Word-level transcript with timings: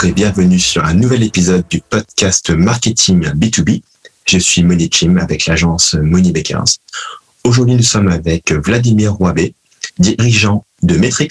Bonjour 0.00 0.12
et 0.12 0.14
bienvenue 0.14 0.58
sur 0.58 0.82
un 0.82 0.94
nouvel 0.94 1.22
épisode 1.22 1.64
du 1.68 1.82
podcast 1.82 2.48
Marketing 2.48 3.20
B2B. 3.34 3.82
Je 4.24 4.38
suis 4.38 4.62
Moni 4.62 4.88
Chim 4.90 5.18
avec 5.20 5.44
l'agence 5.44 5.92
Money 5.92 6.32
Bakers. 6.32 6.78
Aujourd'hui, 7.44 7.74
nous 7.74 7.82
sommes 7.82 8.08
avec 8.08 8.50
Vladimir 8.50 9.12
Roibé, 9.12 9.52
dirigeant 9.98 10.64
de 10.82 10.96
Metrix, 10.96 11.28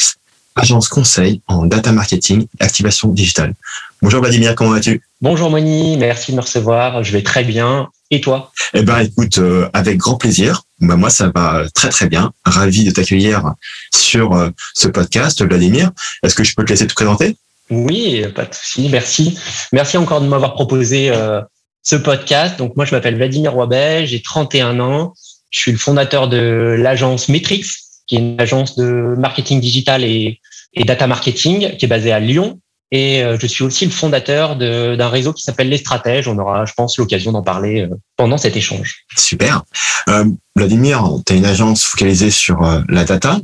agence 0.56 0.88
conseil 0.88 1.42
en 1.48 1.66
data 1.66 1.92
marketing 1.92 2.46
et 2.60 2.64
activation 2.64 3.08
digitale. 3.08 3.56
Bonjour 4.04 4.22
Vladimir, 4.22 4.54
comment 4.54 4.70
vas-tu? 4.70 5.02
Bonjour 5.20 5.50
Moni, 5.50 5.98
merci 5.98 6.32
de 6.32 6.38
me 6.38 6.42
recevoir. 6.42 7.04
Je 7.04 7.12
vais 7.12 7.24
très 7.24 7.44
bien. 7.44 7.90
Et 8.12 8.22
toi? 8.22 8.52
Eh 8.76 8.84
ben, 8.84 9.00
écoute, 9.00 9.40
euh, 9.40 9.68
avec 9.74 9.98
grand 9.98 10.16
plaisir. 10.16 10.62
Bah, 10.80 10.96
moi, 10.96 11.10
ça 11.10 11.32
va 11.34 11.64
très 11.74 11.90
très 11.90 12.08
bien. 12.08 12.34
Ravi 12.46 12.84
de 12.84 12.92
t'accueillir 12.92 13.54
sur 13.92 14.34
euh, 14.34 14.52
ce 14.76 14.88
podcast, 14.90 15.44
Vladimir. 15.44 15.90
Est-ce 16.22 16.36
que 16.36 16.44
je 16.44 16.54
peux 16.54 16.64
te 16.64 16.70
laisser 16.70 16.86
te 16.86 16.94
présenter? 16.94 17.36
Oui, 17.70 18.24
pas 18.36 18.46
de 18.46 18.54
souci. 18.54 18.90
Merci. 18.90 19.38
Merci 19.72 19.98
encore 19.98 20.22
de 20.22 20.28
m'avoir 20.28 20.54
proposé 20.54 21.10
euh, 21.10 21.42
ce 21.84 21.96
podcast. 21.96 22.58
Donc 22.58 22.76
moi, 22.76 22.86
je 22.86 22.96
m'appelle 22.96 23.16
Vladimir 23.16 23.54
Roibet, 23.54 24.06
j'ai 24.08 24.22
31 24.22 24.80
ans. 24.80 25.14
Je 25.50 25.60
suis 25.60 25.72
le 25.72 25.78
fondateur 25.78 26.28
de 26.28 26.76
l'agence 26.80 27.30
Metrix, 27.30 27.66
qui 28.08 28.16
est 28.16 28.20
une 28.20 28.40
agence 28.40 28.76
de 28.76 29.16
marketing 29.18 29.60
digital 29.60 30.04
et, 30.04 30.40
et 30.74 30.84
data 30.84 31.08
marketing 31.08 31.76
qui 31.78 31.86
est 31.86 31.88
basée 31.90 32.12
à 32.12 32.20
Lyon. 32.20 32.60
Et 32.92 33.22
euh, 33.22 33.38
je 33.40 33.46
suis 33.46 33.64
aussi 33.64 33.86
le 33.86 33.92
fondateur 33.92 34.56
d'un 34.56 35.10
réseau 35.10 35.32
qui 35.32 35.44
s'appelle 35.44 35.70
Les 35.70 35.78
Stratèges. 35.78 36.28
On 36.28 36.38
aura, 36.40 36.66
je 36.66 36.74
pense, 36.74 36.98
l'occasion 36.98 37.32
d'en 37.32 37.44
parler 37.44 37.82
euh, 37.82 37.96
pendant 38.18 38.38
cet 38.38 38.58
échange. 38.58 39.06
Super. 39.16 39.64
Euh, 40.10 40.26
Vladimir, 40.56 41.08
tu 41.26 41.34
as 41.34 41.36
une 41.36 41.46
agence 41.46 41.84
focalisée 41.84 42.32
sur 42.32 42.64
euh, 42.64 42.82
la 42.90 43.04
data. 43.06 43.40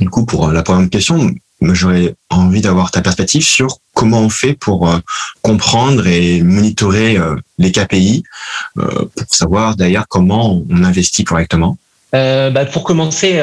Du 0.00 0.10
coup, 0.10 0.26
pour 0.26 0.48
la 0.48 0.62
première 0.62 0.90
question, 0.90 1.30
j'aurais 1.72 2.14
envie 2.30 2.60
d'avoir 2.60 2.90
ta 2.90 3.02
perspective 3.02 3.44
sur 3.44 3.78
comment 3.94 4.20
on 4.20 4.30
fait 4.30 4.54
pour 4.54 4.88
comprendre 5.42 6.06
et 6.06 6.42
monitorer 6.42 7.18
les 7.58 7.72
KPI, 7.72 8.22
pour 8.74 9.34
savoir 9.34 9.76
d'ailleurs 9.76 10.06
comment 10.08 10.62
on 10.68 10.82
investit 10.82 11.24
correctement. 11.24 11.76
bah, 12.12 12.64
pour 12.64 12.84
commencer, 12.84 13.40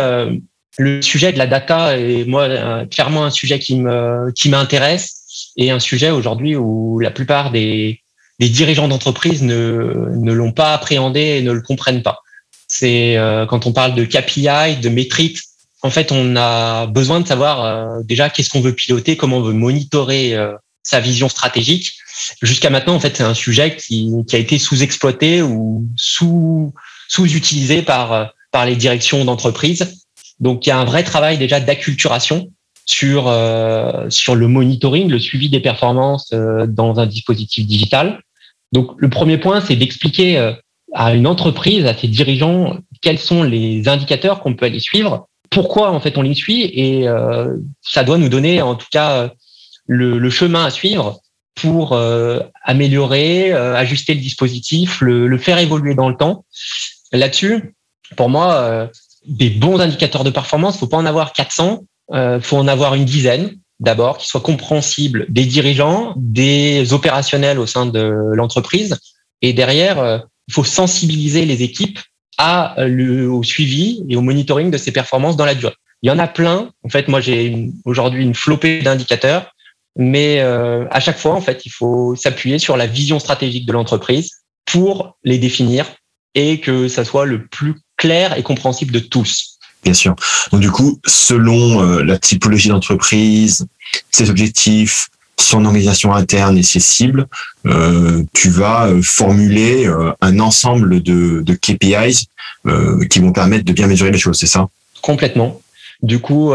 le 0.78 1.02
sujet 1.02 1.31
de 1.31 1.38
la 1.38 1.48
data 1.48 1.98
est 1.98 2.26
moi 2.26 2.86
clairement 2.86 3.26
un 3.26 3.31
sujet 3.31 3.59
qui 3.59 3.76
me 3.76 4.31
qui 4.31 4.50
m'intéresse 4.50 5.20
et 5.58 5.72
un 5.72 5.80
sujet 5.80 6.09
aujourd'hui 6.09 6.56
où 6.56 7.00
la 7.00 7.11
plupart 7.11 7.52
des, 7.52 8.02
dirigeants 8.39 8.88
d'entreprise 8.88 9.44
ne, 9.44 10.09
ne 10.16 10.33
l'ont 10.33 10.52
pas 10.52 10.73
appréhendé 10.73 11.20
et 11.20 11.42
ne 11.42 11.52
le 11.52 11.61
comprennent 11.61 12.02
pas. 12.02 12.20
C'est 12.67 13.17
euh, 13.17 13.45
quand 13.45 13.66
on 13.66 13.73
parle 13.73 13.95
de 13.95 14.06
KPI, 14.06 14.78
de 14.81 14.89
métriques, 14.89 15.39
en 15.82 15.90
fait, 15.90 16.12
on 16.12 16.36
a 16.36 16.88
besoin 16.88 17.20
de 17.22 17.28
savoir 17.28 17.64
euh, 17.64 18.02
déjà 18.04 18.30
qu'est-ce 18.30 18.50
qu'on 18.50 18.62
veut 18.62 18.74
piloter, 18.74 19.18
comment 19.18 19.38
on 19.38 19.42
veut 19.42 19.54
monitorer 19.54 20.36
euh, 20.36 20.54
sa 20.84 21.00
vision 21.00 21.30
stratégique. 21.30 21.94
Jusqu'à 22.42 22.70
maintenant, 22.70 22.96
en 22.96 23.00
fait, 23.00 23.18
c'est 23.18 23.24
un 23.24 23.34
sujet 23.34 23.76
qui, 23.76 24.12
qui 24.28 24.36
a 24.36 24.40
été 24.40 24.60
sous-exploité 24.60 25.42
ou 25.42 25.88
sous 25.96 26.74
sous-utilisé 27.08 27.82
par 27.82 28.34
par 28.52 28.66
les 28.66 28.76
directions 28.76 29.24
d'entreprise. 29.26 29.96
Donc, 30.40 30.66
il 30.66 30.70
y 30.70 30.72
a 30.72 30.78
un 30.78 30.86
vrai 30.86 31.04
travail 31.04 31.38
déjà 31.38 31.60
d'acculturation 31.60 32.50
sur 32.90 33.28
euh, 33.28 34.10
sur 34.10 34.36
le 34.36 34.48
monitoring, 34.48 35.10
le 35.10 35.20
suivi 35.20 35.50
des 35.50 35.60
performances 35.60 36.32
euh, 36.34 36.66
dans 36.66 37.00
un 37.00 37.06
dispositif 37.06 37.68
digital. 37.68 38.22
Donc 38.72 38.92
le 38.98 39.10
premier 39.10 39.38
point, 39.38 39.62
c'est 39.62 39.76
d'expliquer 39.76 40.40
euh, 40.40 40.54
à 40.94 41.14
une 41.14 41.28
entreprise, 41.28 41.86
à 41.86 41.96
ses 41.96 42.08
dirigeants, 42.08 42.78
quels 43.02 43.20
sont 43.20 43.44
les 43.44 43.88
indicateurs 43.88 44.42
qu'on 44.42 44.56
peut 44.56 44.66
aller 44.66 44.80
suivre, 44.80 45.29
pourquoi 45.49 45.92
en 45.92 45.99
fait 45.99 46.17
on 46.17 46.21
les 46.21 46.36
suit, 46.36 46.64
et 46.64 47.08
ça 47.82 48.04
doit 48.04 48.17
nous 48.17 48.30
donner 48.30 48.61
en 48.61 48.76
tout 48.76 48.87
cas 48.92 49.32
le, 49.87 50.30
chemin 50.30 50.65
à 50.65 50.70
suivre 50.70 51.20
pour 51.55 51.99
améliorer, 52.64 53.52
ajuster 53.52 54.14
le 54.14 54.21
dispositif, 54.21 55.02
le, 55.02 55.38
faire 55.38 55.58
évoluer 55.58 55.95
dans 55.95 56.09
le 56.09 56.15
temps. 56.15 56.45
Là-dessus, 57.11 57.76
pour 58.15 58.30
moi, 58.30 58.89
des 59.26 59.49
bons 59.49 59.80
indicateurs 59.80 60.23
de 60.23 60.30
performance, 60.30 60.77
faut 60.77 60.88
pas 60.88 60.98
en 60.98 61.05
avoir 61.05 61.33
400, 61.33 61.83
euh, 62.14 62.42
faut 62.42 62.58
en 62.58 62.67
avoir 62.67 62.95
une 62.95 63.05
dizaine 63.05 63.55
d'abord, 63.80 64.17
qui 64.17 64.27
soient 64.27 64.42
compréhensibles 64.42 65.26
des 65.30 65.45
dirigeants, 65.45 66.14
des 66.17 66.92
opérationnels 66.92 67.59
au 67.59 67.65
sein 67.65 67.86
de 67.86 68.14
l'entreprise. 68.33 68.98
Et 69.42 69.54
derrière, 69.54 69.99
euh, 69.99 70.17
il 70.49 70.54
faut 70.54 70.65
sensibiliser 70.65 71.45
les 71.45 71.64
équipes 71.64 71.99
au 72.39 73.44
suivi 73.44 74.04
et 74.10 74.16
au 74.16 74.22
monitoring 74.22 74.72
de 74.72 74.77
ces 74.77 74.92
performances 74.92 75.38
dans 75.38 75.45
la 75.45 75.55
durée. 75.55 75.76
Il 76.02 76.08
y 76.08 76.11
en 76.11 76.20
a 76.20 76.27
plein. 76.27 76.72
En 76.83 76.89
fait, 76.89 77.08
moi, 77.08 77.20
j'ai 77.20 77.72
aujourd'hui 77.86 78.23
une 78.23 78.33
flopée 78.33 78.82
d'indicateurs, 78.82 79.54
mais 79.98 80.39
euh, 80.39 80.86
à 80.92 81.00
chaque 81.00 81.17
fois, 81.17 81.33
en 81.33 81.42
fait, 81.42 81.66
il 81.66 81.72
faut 81.72 82.16
s'appuyer 82.16 82.60
sur 82.60 82.77
la 82.77 82.88
vision 82.88 83.20
stratégique 83.20 83.66
de 83.66 83.73
l'entreprise 83.73 84.32
pour 84.66 85.17
les 85.23 85.38
définir 85.38 85.86
et 86.36 86.60
que 86.61 86.88
ça 86.88 87.04
soit 87.04 87.26
le 87.26 87.48
plus 87.48 87.76
clair 87.98 88.38
et 88.38 88.44
compréhensible 88.44 88.94
de 88.94 89.00
tous. 89.00 89.58
Bien 89.83 89.94
sûr. 89.94 90.16
Donc 90.52 90.61
du 90.61 90.71
coup, 90.71 91.00
selon 91.06 91.82
euh, 91.82 92.04
la 92.04 92.17
typologie 92.17 92.70
d'entreprise, 92.70 93.66
ses 94.11 94.30
objectifs, 94.30 95.10
son 95.42 95.66
organisation 95.66 96.14
interne 96.14 96.58
et 96.58 96.64
ses 96.64 96.80
cibles, 96.80 97.27
euh, 97.66 98.23
tu 98.33 98.50
vas 98.50 98.88
euh, 98.88 99.02
formuler 99.02 99.88
euh, 99.88 100.11
un 100.22 100.39
ensemble 100.39 101.02
de, 101.02 101.44
KPIs 101.54 102.27
qui 103.10 103.20
vont 103.20 103.32
permettre 103.32 103.66
de 103.66 103.73
bien 103.73 103.88
mesurer 103.88 104.11
les 104.11 104.17
choses, 104.17 104.38
c'est 104.38 104.48
ça? 104.48 104.67
Complètement. 105.02 105.61
Du 106.04 106.20
coup, 106.20 106.54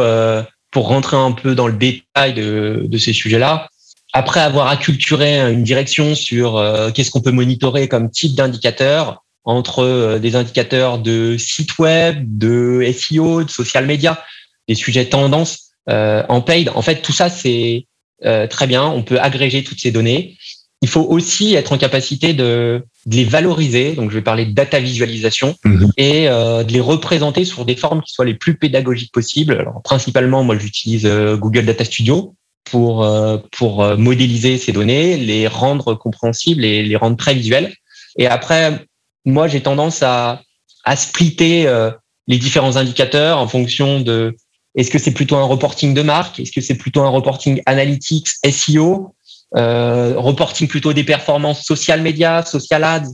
pour 0.71 0.89
rentrer 0.89 1.17
un 1.17 1.33
peu 1.33 1.55
dans 1.55 1.67
le 1.67 1.72
détail 1.72 2.34
de, 2.34 2.83
de 2.84 2.99
ces 2.99 3.12
sujets-là, 3.12 3.69
après 4.12 4.41
avoir 4.41 4.69
acculturé 4.69 5.41
une 5.53 5.65
direction 5.65 6.15
sur 6.15 6.62
qu'est-ce 6.95 7.11
qu'on 7.11 7.21
peut 7.21 7.33
monitorer 7.33 7.89
comme 7.89 8.11
type 8.11 8.34
d'indicateur, 8.34 9.25
entre 9.45 10.19
des 10.19 10.37
indicateurs 10.37 10.99
de 10.99 11.37
site 11.37 11.78
web, 11.78 12.19
de 12.39 12.87
SEO, 12.97 13.45
de 13.45 13.51
social 13.51 13.87
media, 13.87 14.22
des 14.69 14.75
sujets 14.75 15.06
tendance 15.06 15.65
euh, 15.91 16.22
en 16.28 16.41
paid. 16.41 16.71
En 16.75 16.83
fait, 16.83 17.03
tout 17.03 17.12
ça, 17.12 17.28
c'est 17.28 17.87
euh, 18.25 18.47
très 18.47 18.67
bien. 18.67 18.85
On 18.85 19.03
peut 19.03 19.21
agréger 19.21 19.65
toutes 19.65 19.81
ces 19.81 19.91
données. 19.91 20.37
Il 20.83 20.89
faut 20.89 21.03
aussi 21.03 21.55
être 21.55 21.73
en 21.73 21.79
capacité 21.79 22.35
de, 22.35 22.83
de 23.07 23.17
les 23.17 23.25
valoriser. 23.25 23.93
Donc, 23.93 24.11
je 24.11 24.17
vais 24.17 24.23
parler 24.23 24.45
de 24.45 24.53
data 24.53 24.79
visualisation 24.81 25.57
mhm. 25.65 25.91
et 25.97 26.27
de 26.27 26.71
les 26.71 26.81
représenter 26.81 27.47
sur 27.47 27.65
des 27.65 27.75
formes 27.75 28.03
qui 28.03 28.13
soient 28.13 28.27
les 28.27 28.34
plus 28.34 28.59
pédagogiques 28.59 29.13
possibles. 29.13 29.55
Alors, 29.59 29.81
principalement, 29.83 30.45
moi, 30.45 30.59
j'utilise 30.59 31.07
Google 31.07 31.65
Data 31.65 31.87
Studio 31.87 32.34
pour 32.65 33.09
pour 33.53 33.97
modéliser 33.97 34.59
ces 34.59 34.73
données, 34.73 35.17
les 35.17 35.49
rendre 35.49 35.95
compréhensibles 35.95 36.67
et 36.67 36.83
les 36.83 36.97
rendre 36.97 37.17
très 37.17 37.33
visuelles. 37.33 37.73
Et 38.19 38.27
après, 38.27 38.84
moi, 39.25 39.49
j'ai 39.49 39.63
tendance 39.63 40.03
à, 40.03 40.43
à 40.84 40.97
splitter 40.97 41.67
euh, 41.67 41.91
les 42.27 42.39
différents 42.39 42.77
indicateurs 42.77 43.39
en 43.39 43.49
fonction 43.49 44.01
de 44.01 44.37
est-ce 44.75 44.91
que 44.91 44.99
c'est 44.99 45.12
plutôt 45.12 45.37
un 45.37 45.45
reporting 45.45 45.95
de 45.95 46.03
marque, 46.03 46.41
est-ce 46.41 46.53
que 46.53 46.61
c'est 46.61 46.75
plutôt 46.75 47.03
un 47.03 47.09
reporting 47.09 47.62
analytics, 47.67 48.29
SEO, 48.45 49.15
euh, 49.57 50.15
reporting 50.17 50.67
plutôt 50.67 50.93
des 50.93 51.05
performances 51.05 51.62
social 51.62 52.03
media, 52.03 52.45
social 52.45 52.83
ads 52.83 53.05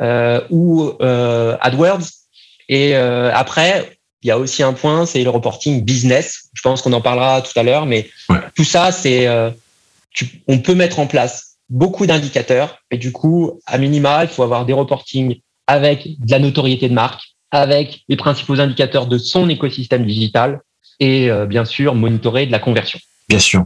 euh, 0.00 0.40
ou 0.50 0.92
euh, 1.00 1.56
AdWords? 1.60 2.06
Et 2.68 2.96
euh, 2.96 3.32
après, 3.34 3.98
il 4.22 4.28
y 4.28 4.30
a 4.30 4.38
aussi 4.38 4.62
un 4.62 4.72
point, 4.72 5.06
c'est 5.06 5.22
le 5.24 5.30
reporting 5.30 5.84
business. 5.84 6.50
Je 6.54 6.62
pense 6.62 6.82
qu'on 6.82 6.92
en 6.92 7.00
parlera 7.00 7.42
tout 7.42 7.58
à 7.58 7.62
l'heure, 7.62 7.86
mais 7.86 8.08
tout 8.54 8.64
ça, 8.64 8.92
c'est 8.92 9.28
on 10.48 10.58
peut 10.58 10.74
mettre 10.74 10.98
en 10.98 11.06
place 11.06 11.56
beaucoup 11.68 12.06
d'indicateurs 12.06 12.78
et 12.90 12.98
du 12.98 13.12
coup, 13.12 13.60
à 13.66 13.78
minima, 13.78 14.24
il 14.24 14.28
faut 14.28 14.42
avoir 14.42 14.66
des 14.66 14.72
reportings 14.72 15.40
avec 15.66 16.04
de 16.20 16.30
la 16.30 16.38
notoriété 16.38 16.88
de 16.88 16.94
marque, 16.94 17.22
avec 17.50 18.00
les 18.08 18.16
principaux 18.16 18.60
indicateurs 18.60 19.06
de 19.06 19.18
son 19.18 19.48
écosystème 19.48 20.06
digital 20.06 20.60
et 21.00 21.30
euh, 21.30 21.46
bien 21.46 21.64
sûr 21.64 21.94
monitorer 21.94 22.46
de 22.46 22.52
la 22.52 22.58
conversion. 22.58 22.98
Bien 23.28 23.38
sûr. 23.38 23.64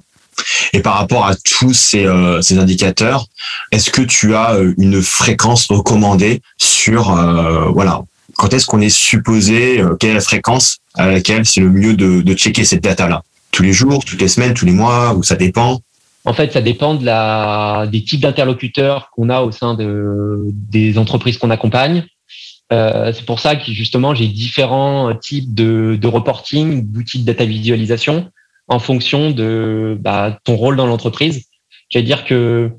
Et 0.73 0.81
par 0.81 0.95
rapport 0.95 1.27
à 1.27 1.35
tous 1.37 1.75
ces, 1.75 2.07
euh, 2.07 2.41
ces 2.41 2.59
indicateurs, 2.59 3.27
est-ce 3.71 3.91
que 3.91 4.03
tu 4.03 4.35
as 4.35 4.55
euh, 4.55 4.75
une 4.79 5.03
fréquence 5.03 5.67
recommandée 5.69 6.41
sur 6.59 7.15
voilà 7.73 8.03
quand 8.37 8.55
est-ce 8.55 8.67
qu'on 8.67 8.81
est 8.81 8.89
supposé 8.89 9.83
quelle 10.01 10.11
est 10.11 10.15
la 10.15 10.21
fréquence 10.21 10.79
à 10.95 11.07
laquelle 11.07 11.45
c'est 11.45 11.61
le 11.61 11.69
mieux 11.69 11.95
de, 11.95 12.23
de 12.23 12.35
checker 12.35 12.65
cette 12.65 12.83
data 12.83 13.07
là 13.07 13.23
Tous 13.51 13.63
les 13.63 13.75
jours, 13.75 14.05
toutes 14.05 14.21
les 14.21 14.29
semaines, 14.29 14.55
tous 14.55 14.65
les 14.65 14.73
mois 14.73 15.15
ou 15.15 15.23
ça 15.23 15.37
dépend? 15.37 15.81
En 16.25 16.33
fait, 16.33 16.53
ça 16.53 16.61
dépend 16.61 16.95
de 16.95 17.05
la, 17.05 17.87
des 17.91 18.05
types 18.05 18.21
d'interlocuteurs 18.21 19.11
qu'on 19.13 19.29
a 19.29 19.41
au 19.43 19.51
sein 19.51 19.75
de, 19.75 20.41
des 20.71 20.97
entreprises 20.97 21.37
qu'on 21.37 21.51
accompagne. 21.51 22.05
Euh, 22.73 23.13
c'est 23.13 23.27
pour 23.27 23.39
ça 23.39 23.57
que 23.57 23.71
justement, 23.71 24.15
j'ai 24.15 24.29
différents 24.29 25.15
types 25.15 25.55
de, 25.55 25.99
de 26.01 26.09
reporting, 26.09 26.91
d'outils 26.91 27.21
de 27.21 27.27
data 27.27 27.45
visualisation 27.45 28.31
en 28.69 28.79
fonction 28.79 29.31
de 29.31 29.97
bah, 30.01 30.39
ton 30.45 30.57
rôle 30.57 30.77
dans 30.77 30.87
l'entreprise. 30.87 31.45
Je 31.91 31.99
vais 31.99 32.03
dire 32.03 32.25
que 32.25 32.71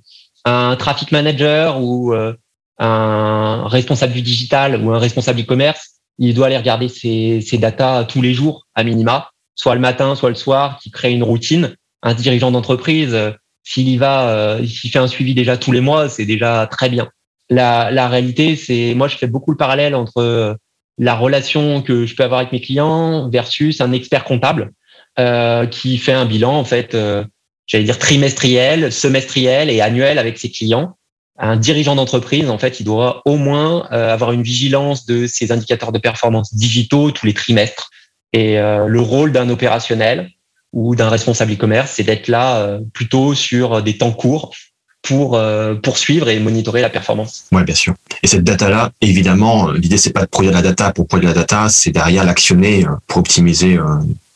un 0.45 0.75
traffic 0.75 1.12
manager 1.12 1.81
ou 1.81 2.13
euh, 2.13 2.34
un 2.80 3.68
responsable 3.68 4.13
du 4.13 4.22
digital 4.22 4.84
ou 4.84 4.92
un 4.92 5.00
responsable 5.00 5.38
du 5.38 5.45
commerce, 5.45 6.00
il 6.18 6.34
doit 6.34 6.48
aller 6.48 6.57
regarder 6.57 6.90
ses, 6.90 7.42
ses 7.42 7.57
datas 7.57 8.06
tous 8.06 8.22
les 8.22 8.34
jours 8.34 8.66
à 8.74 8.84
minima, 8.84 9.30
soit 9.56 9.75
le 9.75 9.81
matin, 9.81 10.16
soit 10.16 10.30
le 10.30 10.36
soir, 10.36 10.80
qui 10.81 10.90
crée 10.90 11.13
une 11.13 11.24
routine 11.24 11.75
un 12.06 12.13
dirigeant 12.13 12.51
d'entreprise, 12.51 13.18
s'il 13.63 13.88
y 13.88 13.95
va, 13.95 14.57
s'il 14.68 14.92
fait 14.92 15.00
un 15.00 15.07
suivi 15.07 15.34
déjà 15.34 15.56
tous 15.56 15.72
les 15.72 15.80
mois, 15.80 16.10
c'est 16.10 16.25
déjà 16.25 16.68
très 16.69 16.90
bien. 16.90 17.10
La, 17.50 18.07
réalité, 18.07 18.56
c'est 18.56 18.94
moi, 18.95 19.07
je 19.07 19.18
fais 19.18 19.28
beaucoup 19.28 19.51
le 19.51 19.57
parallèle 19.57 19.95
entre 19.95 20.57
la 20.98 21.16
relation 21.16 21.81
que 21.81 22.06
je 22.06 22.16
peux 22.16 22.24
avoir 22.24 22.40
avec 22.40 22.51
mes 22.51 22.62
clients 22.62 23.30
versus 23.30 23.81
un 23.81 23.92
expert 23.92 24.24
comptable 24.24 24.72
euh, 25.19 25.66
qui 25.66 25.98
fait 25.98 26.13
un 26.13 26.25
bilan 26.25 26.56
en 26.56 26.63
fait, 26.63 26.95
euh, 26.95 27.24
j'allais 27.66 27.84
dire 27.84 28.00
trimestriel, 28.00 28.92
semestriel 28.92 29.69
et 29.69 29.81
annuel 29.81 30.19
avec 30.19 30.38
ses 30.38 30.51
clients. 30.51 30.98
Un 31.40 31.57
dirigeant 31.57 31.95
d'entreprise, 31.95 32.50
en 32.50 32.60
fait, 32.60 32.80
il 32.80 32.84
doit 32.84 33.24
au 33.25 33.38
moins 33.38 33.88
euh, 33.92 34.13
avoir 34.13 34.34
une 34.34 34.44
vigilance 34.44 35.06
de 35.07 35.25
ses 35.25 35.51
indicateurs 35.51 35.92
de 35.92 35.98
performance 35.98 36.54
digitaux 36.54 37.10
tous 37.12 37.25
les 37.25 37.34
trimestres. 37.34 37.90
Et 38.34 38.56
le 38.56 39.00
rôle 39.00 39.31
d'un 39.31 39.48
opérationnel 39.50 40.31
ou 40.72 40.95
d'un 40.95 41.07
responsable 41.07 41.54
e-commerce, 41.54 41.92
c'est 41.92 42.04
d'être 42.04 42.28
là 42.28 42.80
plutôt 42.92 43.36
sur 43.36 43.84
des 43.84 44.00
temps 44.00 44.12
courts 44.12 44.56
pour 45.03 45.35
euh, 45.35 45.75
poursuivre 45.75 46.29
et 46.29 46.39
monitorer 46.39 46.81
la 46.81 46.89
performance. 46.89 47.45
Oui, 47.51 47.63
bien 47.63 47.75
sûr. 47.75 47.94
Et 48.23 48.27
cette 48.27 48.45
data-là, 48.45 48.91
évidemment, 49.01 49.69
euh, 49.69 49.77
l'idée 49.77 49.97
c'est 49.97 50.13
pas 50.13 50.21
de 50.21 50.27
produire 50.27 50.53
la 50.53 50.61
data 50.61 50.91
pour 50.94 51.07
produire 51.07 51.29
la 51.29 51.35
data, 51.35 51.67
c'est 51.69 51.91
derrière 51.91 52.23
l'actionner 52.23 52.85
euh, 52.85 52.91
pour 53.05 53.19
optimiser 53.19 53.77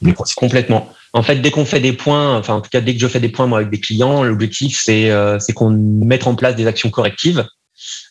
les 0.02 0.14
processus. 0.14 0.36
Complètement. 0.36 0.90
En 1.14 1.24
fait, 1.24 1.38
dès 1.38 1.52
qu'on 1.52 1.66
fait 1.66 1.80
des 1.80 1.94
points, 1.94 2.38
enfin 2.38 2.56
en 2.56 2.62
tout 2.62 2.70
cas 2.70 2.82
dès 2.82 2.94
que 2.94 3.00
je 3.00 3.08
fais 3.08 3.22
des 3.22 3.30
points 3.30 3.48
moi 3.48 3.60
avec 3.60 3.72
des 3.72 3.80
clients, 3.80 4.24
l'objectif 4.24 4.80
c'est 4.84 5.10
c'est 5.40 5.54
qu'on 5.54 5.72
mette 5.72 6.28
en 6.28 6.36
place 6.36 6.56
des 6.56 6.68
actions 6.68 6.90
correctives, 6.90 7.48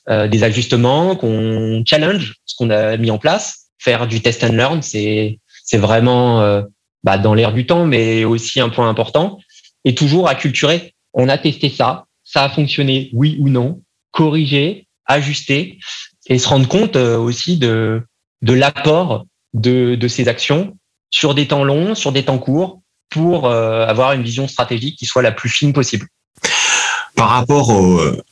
des 0.08 0.42
ajustements, 0.42 1.14
qu'on 1.14 1.84
challenge 1.86 2.34
ce 2.46 2.56
qu'on 2.56 2.70
a 2.70 2.96
mis 2.96 3.10
en 3.10 3.18
place, 3.18 3.66
faire 3.78 4.08
du 4.08 4.22
test 4.22 4.42
and 4.42 4.54
learn, 4.54 4.82
c'est 4.82 5.38
c'est 5.62 5.76
vraiment 5.76 6.62
bah, 7.04 7.18
dans 7.18 7.34
l'air 7.34 7.52
du 7.52 7.66
temps, 7.66 7.84
mais 7.84 8.24
aussi 8.24 8.60
un 8.60 8.70
point 8.70 8.88
important, 8.88 9.38
et 9.84 9.94
toujours 9.94 10.28
acculturer. 10.28 10.94
On 11.12 11.28
a 11.28 11.38
testé 11.38 11.70
ça, 11.70 12.06
ça 12.26 12.42
a 12.42 12.48
fonctionné, 12.50 13.08
oui 13.14 13.38
ou 13.40 13.48
non, 13.48 13.80
corriger, 14.10 14.86
ajuster 15.06 15.78
et 16.26 16.38
se 16.38 16.48
rendre 16.48 16.68
compte 16.68 16.96
euh, 16.96 17.16
aussi 17.16 17.56
de, 17.56 18.02
de 18.42 18.52
l'apport 18.52 19.24
de, 19.54 19.94
de 19.94 20.08
ces 20.08 20.28
actions 20.28 20.76
sur 21.10 21.34
des 21.34 21.48
temps 21.48 21.64
longs, 21.64 21.94
sur 21.94 22.12
des 22.12 22.24
temps 22.24 22.38
courts, 22.38 22.80
pour 23.08 23.46
euh, 23.46 23.86
avoir 23.86 24.12
une 24.12 24.22
vision 24.22 24.48
stratégique 24.48 24.98
qui 24.98 25.06
soit 25.06 25.22
la 25.22 25.32
plus 25.32 25.48
fine 25.48 25.72
possible. 25.72 26.08
Par 27.14 27.30
rapport 27.30 27.72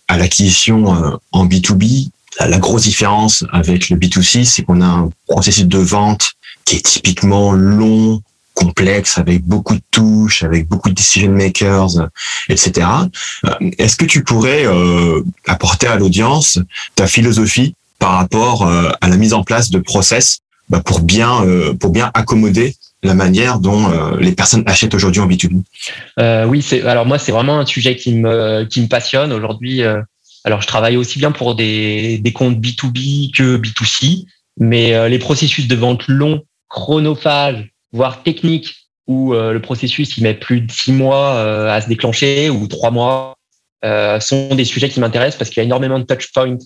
à 0.09 0.19
l'acquisition 0.19 0.95
euh, 0.95 1.17
en 1.33 1.47
B2B, 1.47 2.11
la 2.41 2.59
grosse 2.59 2.83
différence 2.83 3.45
avec 3.53 3.89
le 3.89 3.97
B2C, 3.97 4.45
c'est 4.45 4.65
qu'on 4.65 4.81
a 4.81 4.87
un 4.87 5.11
processus 5.27 5.65
de 5.65 5.79
vente 5.79 6.33
qui 6.65 6.77
est 6.77 6.85
typiquement 6.85 7.53
long, 7.53 8.21
complexe, 8.55 9.19
avec 9.19 9.45
beaucoup 9.45 9.75
de 9.75 9.83
touches, 9.91 10.43
avec 10.43 10.69
beaucoup 10.69 10.89
de 10.89 10.95
decision 10.95 11.33
makers, 11.33 12.09
etc. 12.49 12.87
Euh, 13.45 13.51
est-ce 13.79 13.97
que 13.97 14.05
tu 14.05 14.25
pourrais 14.25 14.65
euh, 14.65 15.23
apporter 15.47 15.87
à 15.87 15.97
l'audience 15.97 16.59
ta 16.95 17.07
philosophie 17.07 17.75
par 17.99 18.13
rapport 18.13 18.67
euh, 18.67 18.91
à 19.01 19.09
la 19.09 19.17
mise 19.17 19.35
en 19.35 19.43
place 19.43 19.71
de 19.71 19.79
process 19.79 20.41
bah, 20.71 20.81
pour 20.83 21.01
bien 21.01 21.45
pour 21.79 21.91
bien 21.91 22.11
accommoder 22.15 22.75
la 23.03 23.15
manière 23.15 23.59
dont 23.59 23.87
les 24.19 24.33
personnes 24.33 24.63
achètent 24.65 24.95
aujourd'hui 24.95 25.21
en 25.21 25.29
B2B 25.29 26.47
Oui, 26.49 26.63
c'est 26.63 26.83
alors 26.85 27.05
moi 27.05 27.19
c'est 27.19 27.33
vraiment 27.33 27.59
un 27.59 27.67
sujet 27.67 27.97
qui 27.97 28.15
me 28.15 28.65
qui 28.65 28.81
me 28.81 28.87
passionne 28.89 29.31
aujourd'hui. 29.31 29.83
alors 30.45 30.63
je 30.63 30.67
travaille 30.67 30.97
aussi 30.97 31.19
bien 31.19 31.33
pour 31.33 31.55
des 31.55 32.17
des 32.17 32.33
comptes 32.33 32.57
B2B 32.57 33.31
que 33.35 33.59
B2C, 33.59 34.25
mais 34.59 35.07
les 35.11 35.19
processus 35.19 35.69
de 35.69 35.77
vente 35.77 36.09
longs, 36.09 36.41
chronophages 36.71 37.74
voire 37.95 38.23
technique, 38.25 38.75
où 39.07 39.35
euh, 39.35 39.53
le 39.53 39.61
processus 39.61 40.17
il 40.17 40.25
met 40.25 40.35
plus 40.35 40.61
de 40.61 40.71
six 40.71 40.93
mois 40.93 41.37
euh, 41.37 41.71
à 41.71 41.81
se 41.81 41.89
déclencher 41.89 42.51
ou 42.51 42.67
trois 42.67 42.91
mois, 42.91 43.37
euh, 43.85 44.19
sont 44.21 44.55
des 44.55 44.65
sujets 44.65 44.89
qui 44.89 45.01
m'intéressent 45.01 45.39
parce 45.39 45.51
qu'il 45.51 45.59
y 45.59 45.63
a 45.63 45.65
énormément 45.65 45.99
de 45.99 46.05
touch 46.05 46.33
points 46.33 46.59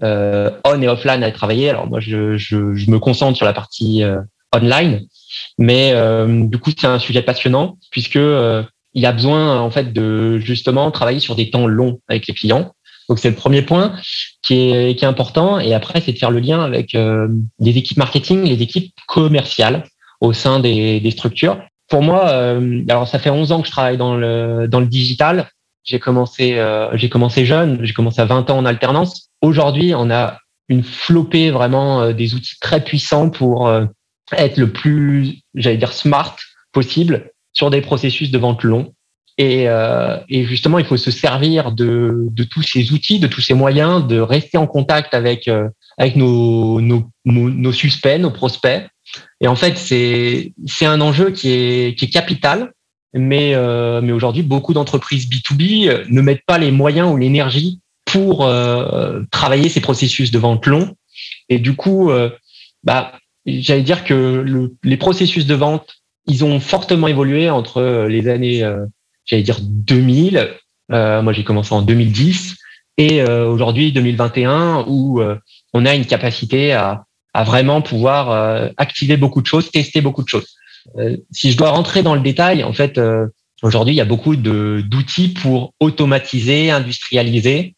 on 0.00 0.82
et 0.82 0.88
offline 0.88 1.22
à 1.22 1.30
travailler. 1.30 1.70
Alors 1.70 1.86
moi, 1.86 2.00
je, 2.00 2.56
me 2.90 2.98
concentre 2.98 3.36
sur 3.36 3.46
la 3.46 3.52
partie 3.52 4.02
online, 4.52 5.02
mais 5.58 5.94
du 6.48 6.58
coup, 6.58 6.72
c'est 6.76 6.88
un 6.88 6.98
sujet 6.98 7.22
passionnant 7.22 7.78
puisque 7.92 8.16
il 8.16 9.02
y 9.02 9.06
a 9.06 9.12
besoin 9.12 9.60
en 9.60 9.70
fait 9.70 9.92
de 9.92 10.38
justement 10.38 10.90
travailler 10.90 11.20
sur 11.20 11.36
des 11.36 11.50
temps 11.50 11.68
longs 11.68 12.00
avec 12.08 12.26
les 12.26 12.34
clients. 12.34 12.72
Donc 13.08 13.20
c'est 13.20 13.28
le 13.28 13.36
premier 13.36 13.62
point 13.62 13.94
qui 14.40 14.54
est, 14.54 14.98
qui 14.98 15.04
est 15.04 15.08
important. 15.08 15.60
Et 15.60 15.72
après, 15.72 16.00
c'est 16.00 16.12
de 16.12 16.18
faire 16.18 16.32
le 16.32 16.40
lien 16.40 16.64
avec 16.64 16.94
les 16.94 17.78
équipes 17.78 17.98
marketing, 17.98 18.42
les 18.42 18.60
équipes 18.60 18.92
commerciales 19.06 19.84
au 20.22 20.32
sein 20.32 20.60
des, 20.60 21.00
des 21.00 21.10
structures. 21.10 21.60
Pour 21.88 22.00
moi, 22.00 22.30
euh, 22.30 22.82
alors 22.88 23.06
ça 23.06 23.18
fait 23.18 23.28
11 23.28 23.52
ans 23.52 23.60
que 23.60 23.66
je 23.66 23.72
travaille 23.72 23.98
dans 23.98 24.16
le 24.16 24.66
dans 24.68 24.80
le 24.80 24.86
digital. 24.86 25.50
J'ai 25.84 25.98
commencé 25.98 26.58
euh, 26.58 26.96
j'ai 26.96 27.10
commencé 27.10 27.44
jeune, 27.44 27.80
j'ai 27.82 27.92
commencé 27.92 28.20
à 28.20 28.24
20 28.24 28.48
ans 28.48 28.58
en 28.58 28.64
alternance. 28.64 29.28
Aujourd'hui, 29.42 29.92
on 29.94 30.10
a 30.10 30.38
une 30.68 30.84
flopée 30.84 31.50
vraiment 31.50 32.00
euh, 32.00 32.12
des 32.12 32.34
outils 32.34 32.58
très 32.60 32.82
puissants 32.82 33.28
pour 33.28 33.70
être 34.30 34.56
le 34.56 34.70
plus, 34.70 35.42
j'allais 35.54 35.76
dire 35.76 35.92
smart 35.92 36.36
possible 36.70 37.32
sur 37.52 37.68
des 37.68 37.82
processus 37.82 38.30
de 38.30 38.38
vente 38.38 38.62
longs. 38.62 38.94
Et, 39.38 39.64
et, 40.28 40.44
justement, 40.44 40.78
il 40.78 40.84
faut 40.84 40.98
se 40.98 41.10
servir 41.10 41.72
de, 41.72 42.26
de, 42.30 42.44
tous 42.44 42.62
ces 42.62 42.92
outils, 42.92 43.18
de 43.18 43.26
tous 43.26 43.40
ces 43.40 43.54
moyens, 43.54 44.06
de 44.06 44.20
rester 44.20 44.58
en 44.58 44.66
contact 44.66 45.14
avec, 45.14 45.50
avec 45.98 46.16
nos, 46.16 46.80
nos, 46.80 47.10
nos 47.24 47.72
suspects, 47.72 48.18
nos 48.18 48.30
prospects, 48.30 48.86
et 49.40 49.48
en 49.48 49.56
fait, 49.56 49.76
c'est 49.76 50.86
un 50.86 51.00
enjeu 51.00 51.30
qui 51.30 51.50
est 51.50 51.98
qui 51.98 52.06
est 52.06 52.08
capital, 52.08 52.72
mais 53.14 53.54
euh, 53.54 54.00
mais 54.00 54.12
aujourd'hui, 54.12 54.42
beaucoup 54.42 54.72
d'entreprises 54.72 55.28
B2B 55.28 55.88
euh, 55.88 56.04
ne 56.08 56.20
mettent 56.20 56.44
pas 56.46 56.58
les 56.58 56.70
moyens 56.70 57.10
ou 57.10 57.16
l'énergie 57.16 57.80
pour 58.04 58.46
euh, 58.46 59.22
travailler 59.30 59.68
ces 59.68 59.80
processus 59.80 60.30
de 60.30 60.38
vente 60.38 60.66
longs. 60.66 60.94
Et 61.48 61.58
du 61.58 61.74
coup, 61.74 62.10
bah, 62.82 63.12
j'allais 63.44 63.82
dire 63.82 64.04
que 64.04 64.14
le, 64.14 64.74
les 64.82 64.96
processus 64.96 65.46
de 65.46 65.54
vente, 65.54 65.96
ils 66.26 66.44
ont 66.44 66.58
fortement 66.58 67.06
évolué 67.06 67.50
entre 67.50 68.06
les 68.08 68.28
années, 68.28 68.64
j'allais 69.24 69.42
dire 69.42 69.58
2000. 69.60 70.50
moi, 70.88 71.32
j'ai 71.32 71.44
commencé 71.44 71.74
en 71.74 71.82
2010 71.82 72.56
et 72.98 73.22
aujourd'hui 73.24 73.92
2021 73.92 74.84
où 74.86 75.22
on 75.72 75.86
a 75.86 75.94
une 75.94 76.06
capacité 76.06 76.72
à 76.72 77.04
à 77.34 77.44
vraiment 77.44 77.80
pouvoir 77.80 78.30
euh, 78.30 78.68
activer 78.76 79.16
beaucoup 79.16 79.40
de 79.40 79.46
choses, 79.46 79.70
tester 79.70 80.00
beaucoup 80.00 80.22
de 80.22 80.28
choses. 80.28 80.54
Euh, 80.98 81.16
si 81.30 81.52
je 81.52 81.56
dois 81.56 81.70
rentrer 81.70 82.02
dans 82.02 82.14
le 82.14 82.20
détail, 82.20 82.62
en 82.64 82.72
fait, 82.72 82.98
euh, 82.98 83.26
aujourd'hui, 83.62 83.94
il 83.94 83.96
y 83.96 84.02
a 84.02 84.06
beaucoup 84.06 84.36
d'outils 84.36 85.28
pour 85.28 85.72
automatiser, 85.80 86.70
industrialiser. 86.70 87.74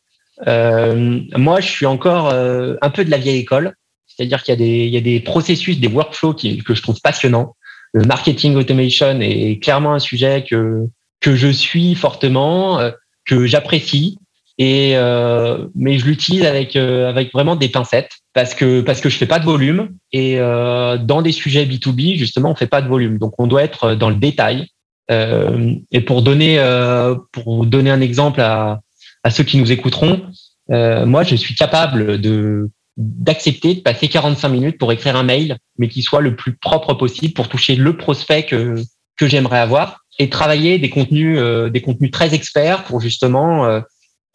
moi, 0.47 1.61
je 1.61 1.68
suis 1.68 1.87
encore 1.87 2.35
un 2.35 2.90
peu 2.90 3.04
de 3.04 3.11
la 3.11 3.18
vieille 3.18 3.38
école, 3.38 3.75
c'est-à-dire 4.07 4.42
qu'il 4.42 4.52
y 4.52 4.57
a 4.57 4.59
des 4.59 4.87
il 4.87 4.95
y 4.95 4.97
a 4.97 5.00
des 5.00 5.21
processus, 5.21 5.78
des 5.78 5.88
workflows 5.88 6.35
qui, 6.35 6.59
que 6.59 6.75
je 6.75 6.83
trouve 6.83 7.00
passionnants. 7.00 7.54
Le 7.92 8.04
marketing 8.04 8.57
automation 8.57 9.21
est 9.21 9.62
clairement 9.62 9.95
un 9.95 10.00
sujet 10.00 10.45
que 10.49 10.88
que 11.25 11.35
je 11.35 11.49
suis 11.49 11.95
fortement, 11.95 12.78
que 13.25 13.47
j'apprécie 13.47 14.19
et 14.59 14.93
euh, 14.95 15.66
mais 15.75 15.99
je 15.99 16.07
l'utilise 16.07 16.45
avec 16.45 16.76
euh, 16.76 17.09
avec 17.09 17.33
vraiment 17.33 17.57
des 17.57 17.69
pincettes 17.69 18.12
parce 18.35 18.54
que 18.54 18.83
parce 18.83 19.00
que 19.00 19.09
je 19.09 19.16
fais 19.16 19.26
pas 19.26 19.40
de 19.40 19.45
volume 19.45 19.97
et 20.12 20.38
euh, 20.38 20.97
dans 20.97 21.23
des 21.23 21.33
sujets 21.33 21.66
B2B 21.66 22.16
justement 22.16 22.52
on 22.52 22.54
fait 22.54 22.69
pas 22.69 22.81
de 22.81 22.88
volume. 22.88 23.19
Donc 23.19 23.35
on 23.38 23.47
doit 23.47 23.62
être 23.62 23.95
dans 23.95 24.11
le 24.11 24.16
détail. 24.16 24.69
Euh, 25.11 25.75
et 25.90 26.00
pour 26.00 26.23
donner 26.23 26.59
euh, 26.59 27.14
pour 27.33 27.66
donner 27.66 27.90
un 27.90 28.00
exemple 28.00 28.40
à 28.40 28.81
à 29.23 29.31
ceux 29.31 29.45
qui 29.45 29.59
nous 29.59 29.71
écouteront 29.73 30.23
moi 30.69 31.25
je 31.25 31.37
suis 31.37 31.54
capable 31.54 32.19
de 32.21 32.71
d'accepter 32.97 33.75
de 33.75 33.81
passer 33.81 34.09
45 34.09 34.49
minutes 34.49 34.78
pour 34.78 34.93
écrire 34.93 35.16
un 35.16 35.25
mail 35.25 35.59
mais 35.78 35.88
qui 35.88 36.02
soit 36.02 36.23
le 36.23 36.37
plus 36.37 36.57
propre 36.57 36.95
possible 36.95 37.35
pour 37.35 37.49
toucher 37.49 37.76
le 37.76 37.97
prospect 37.99 38.45
que 38.45 38.76
que 39.19 39.26
j'aimerais 39.26 39.59
avoir 39.59 40.03
et 40.18 40.30
travailler 40.30 40.78
des 40.78 40.90
contenus 40.90 41.38
des 41.71 41.83
contenus 41.83 42.11
très 42.11 42.35
experts 42.35 42.85
pour 42.85 43.00
justement 43.00 43.83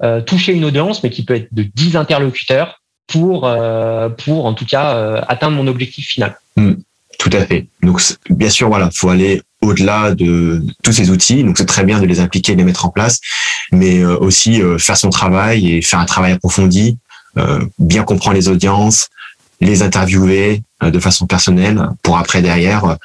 euh, 0.01 0.21
toucher 0.21 0.53
une 0.53 0.63
audience, 0.63 1.03
mais 1.03 1.09
qui 1.09 1.25
peut 1.25 1.36
être 1.36 1.50
de 1.53 1.63
10 1.63 1.98
interlocuteurs 1.98 2.81
pour, 3.07 3.45
euh, 3.45 4.07
pour 4.07 4.45
en 4.45 4.53
tout 4.53 4.65
cas 4.65 4.95
euh, 4.95 5.21
atteindre 5.27 5.57
mon 5.57 5.67
objectif 5.67 6.07
final. 6.07 6.39
Hmm, 6.55 6.75
tout 7.17 7.29
à 7.33 7.45
fait. 7.45 7.67
Donc 7.83 8.01
bien 8.29 8.50
sûr, 8.50 8.69
voilà, 8.69 8.89
faut 8.95 9.09
aller 9.09 9.41
au-delà 9.62 10.15
de 10.15 10.63
tous 10.83 10.93
ces 10.93 11.09
outils. 11.09 11.43
Donc 11.43 11.57
c'est 11.57 11.65
très 11.65 11.83
bien 11.83 12.00
de 12.00 12.05
les 12.05 12.21
appliquer, 12.21 12.53
de 12.53 12.59
les 12.59 12.63
mettre 12.63 12.86
en 12.86 12.91
place, 12.91 13.19
mais 13.74 14.05
aussi 14.05 14.62
faire 14.77 14.95
son 14.95 15.09
travail 15.09 15.69
et 15.69 15.81
faire 15.81 16.00
un 16.00 16.05
travail 16.05 16.31
approfondi, 16.31 16.98
bien 17.77 18.03
comprendre 18.03 18.38
les 18.38 18.48
audiences, 18.48 19.09
les 19.59 19.81
interviewer 19.81 20.62
de 20.81 21.00
façon 21.00 21.27
personnelle 21.27 21.89
pour 22.03 22.17
après 22.17 22.41
derrière 22.41 22.95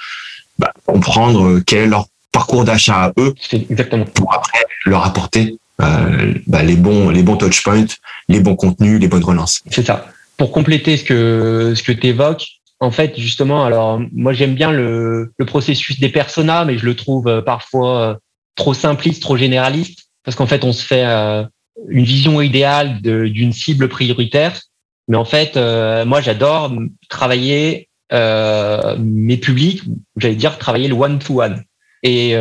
bah, 0.60 0.72
comprendre 0.86 1.58
quel 1.66 1.80
est 1.80 1.86
leur 1.88 2.06
parcours 2.34 2.64
d'achat 2.64 3.04
à 3.04 3.12
eux, 3.18 3.32
exactement. 3.70 4.04
pour 4.04 4.34
après 4.34 4.58
leur 4.84 5.06
apporter 5.06 5.56
euh, 5.80 6.34
bah, 6.46 6.62
les 6.62 6.76
bons 6.76 7.08
les 7.10 7.22
bons 7.22 7.36
touchpoints, 7.36 7.86
les 8.28 8.40
bons 8.40 8.56
contenus, 8.56 9.00
les 9.00 9.08
bonnes 9.08 9.24
relances. 9.24 9.62
C'est 9.70 9.86
ça. 9.86 10.06
Pour 10.36 10.50
compléter 10.50 10.96
ce 10.96 11.04
que 11.04 11.72
ce 11.76 11.82
que 11.82 11.92
tu 11.92 12.08
évoques, 12.08 12.46
en 12.80 12.90
fait, 12.90 13.18
justement, 13.18 13.64
alors 13.64 14.00
moi 14.12 14.32
j'aime 14.32 14.54
bien 14.54 14.72
le, 14.72 15.32
le 15.38 15.46
processus 15.46 16.00
des 16.00 16.08
personas, 16.08 16.64
mais 16.64 16.76
je 16.76 16.84
le 16.84 16.96
trouve 16.96 17.28
euh, 17.28 17.40
parfois 17.40 18.00
euh, 18.00 18.14
trop 18.56 18.74
simpliste, 18.74 19.22
trop 19.22 19.36
généraliste. 19.36 20.00
parce 20.24 20.36
qu'en 20.36 20.46
fait, 20.46 20.64
on 20.64 20.72
se 20.72 20.84
fait 20.84 21.04
une 21.88 22.04
vision 22.04 22.40
idéale 22.40 23.00
d'une 23.02 23.52
cible 23.52 23.88
prioritaire. 23.88 24.60
Mais 25.08 25.16
en 25.16 25.24
fait, 25.24 25.56
moi, 26.06 26.20
j'adore 26.20 26.72
travailler 27.08 27.88
mes 28.12 29.36
publics, 29.36 29.82
j'allais 30.16 30.36
dire 30.36 30.56
travailler 30.56 30.86
le 30.86 30.94
one-to-one. 30.94 31.64
Et 32.06 32.36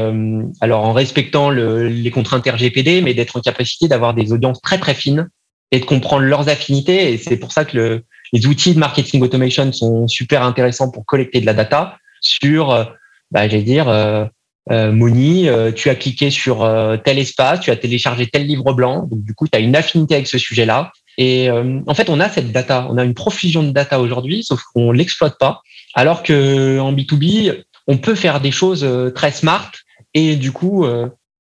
alors 0.59 0.83
en 0.83 0.91
respectant 0.91 1.49
les 1.49 2.11
contraintes 2.11 2.45
RGPD, 2.45 3.01
mais 3.01 3.13
d'être 3.13 3.37
en 3.37 3.39
capacité 3.39 3.87
d'avoir 3.87 4.13
des 4.13 4.33
audiences 4.33 4.61
très 4.61 4.77
très 4.77 4.93
fines 4.93 5.29
et 5.71 5.79
de 5.79 5.85
comprendre 5.85 6.23
leurs 6.23 6.49
affinités. 6.49 7.13
Et 7.13 7.17
c'est 7.17 7.37
pour 7.37 7.53
ça 7.53 7.63
que 7.63 7.77
le, 7.77 8.03
les 8.33 8.47
outils 8.47 8.73
de 8.73 8.79
marketing 8.79 9.21
automation 9.21 9.71
sont 9.71 10.07
super 10.07 10.43
intéressants 10.43 10.91
pour 10.91 11.05
collecter 11.05 11.39
de 11.39 11.45
la 11.45 11.53
data 11.53 11.97
sur, 12.19 12.71
euh, 12.71 12.83
bah, 13.31 13.47
j'allais 13.47 13.63
dire, 13.63 13.87
euh, 13.87 14.25
euh, 14.71 14.91
Moni, 14.91 15.47
euh, 15.47 15.71
tu 15.71 15.89
as 15.89 15.95
cliqué 15.95 16.29
sur 16.29 16.69
tel 17.03 17.19
espace, 17.19 17.59
tu 17.61 17.71
as 17.71 17.75
téléchargé 17.75 18.27
tel 18.27 18.45
livre 18.45 18.73
blanc, 18.73 19.07
donc 19.09 19.23
du 19.23 19.33
coup, 19.33 19.47
tu 19.47 19.57
as 19.57 19.61
une 19.61 19.75
affinité 19.75 20.15
avec 20.15 20.27
ce 20.27 20.37
sujet-là. 20.37 20.91
Et 21.19 21.49
en 21.51 21.93
fait, 21.93 22.09
on 22.09 22.19
a 22.19 22.27
cette 22.27 22.51
data, 22.51 22.87
on 22.89 22.97
a 22.97 23.03
une 23.03 23.13
profusion 23.13 23.61
de 23.61 23.69
data 23.69 23.99
aujourd'hui, 23.99 24.43
sauf 24.43 24.63
qu'on 24.73 24.91
l'exploite 24.91 25.37
pas. 25.39 25.61
Alors 25.93 26.23
que 26.23 26.79
en 26.79 26.91
B2B, 26.91 27.63
on 27.87 27.97
peut 27.97 28.15
faire 28.15 28.41
des 28.41 28.51
choses 28.51 28.87
très 29.13 29.31
smart 29.31 29.71
et 30.13 30.35
du 30.35 30.51
coup 30.51 30.85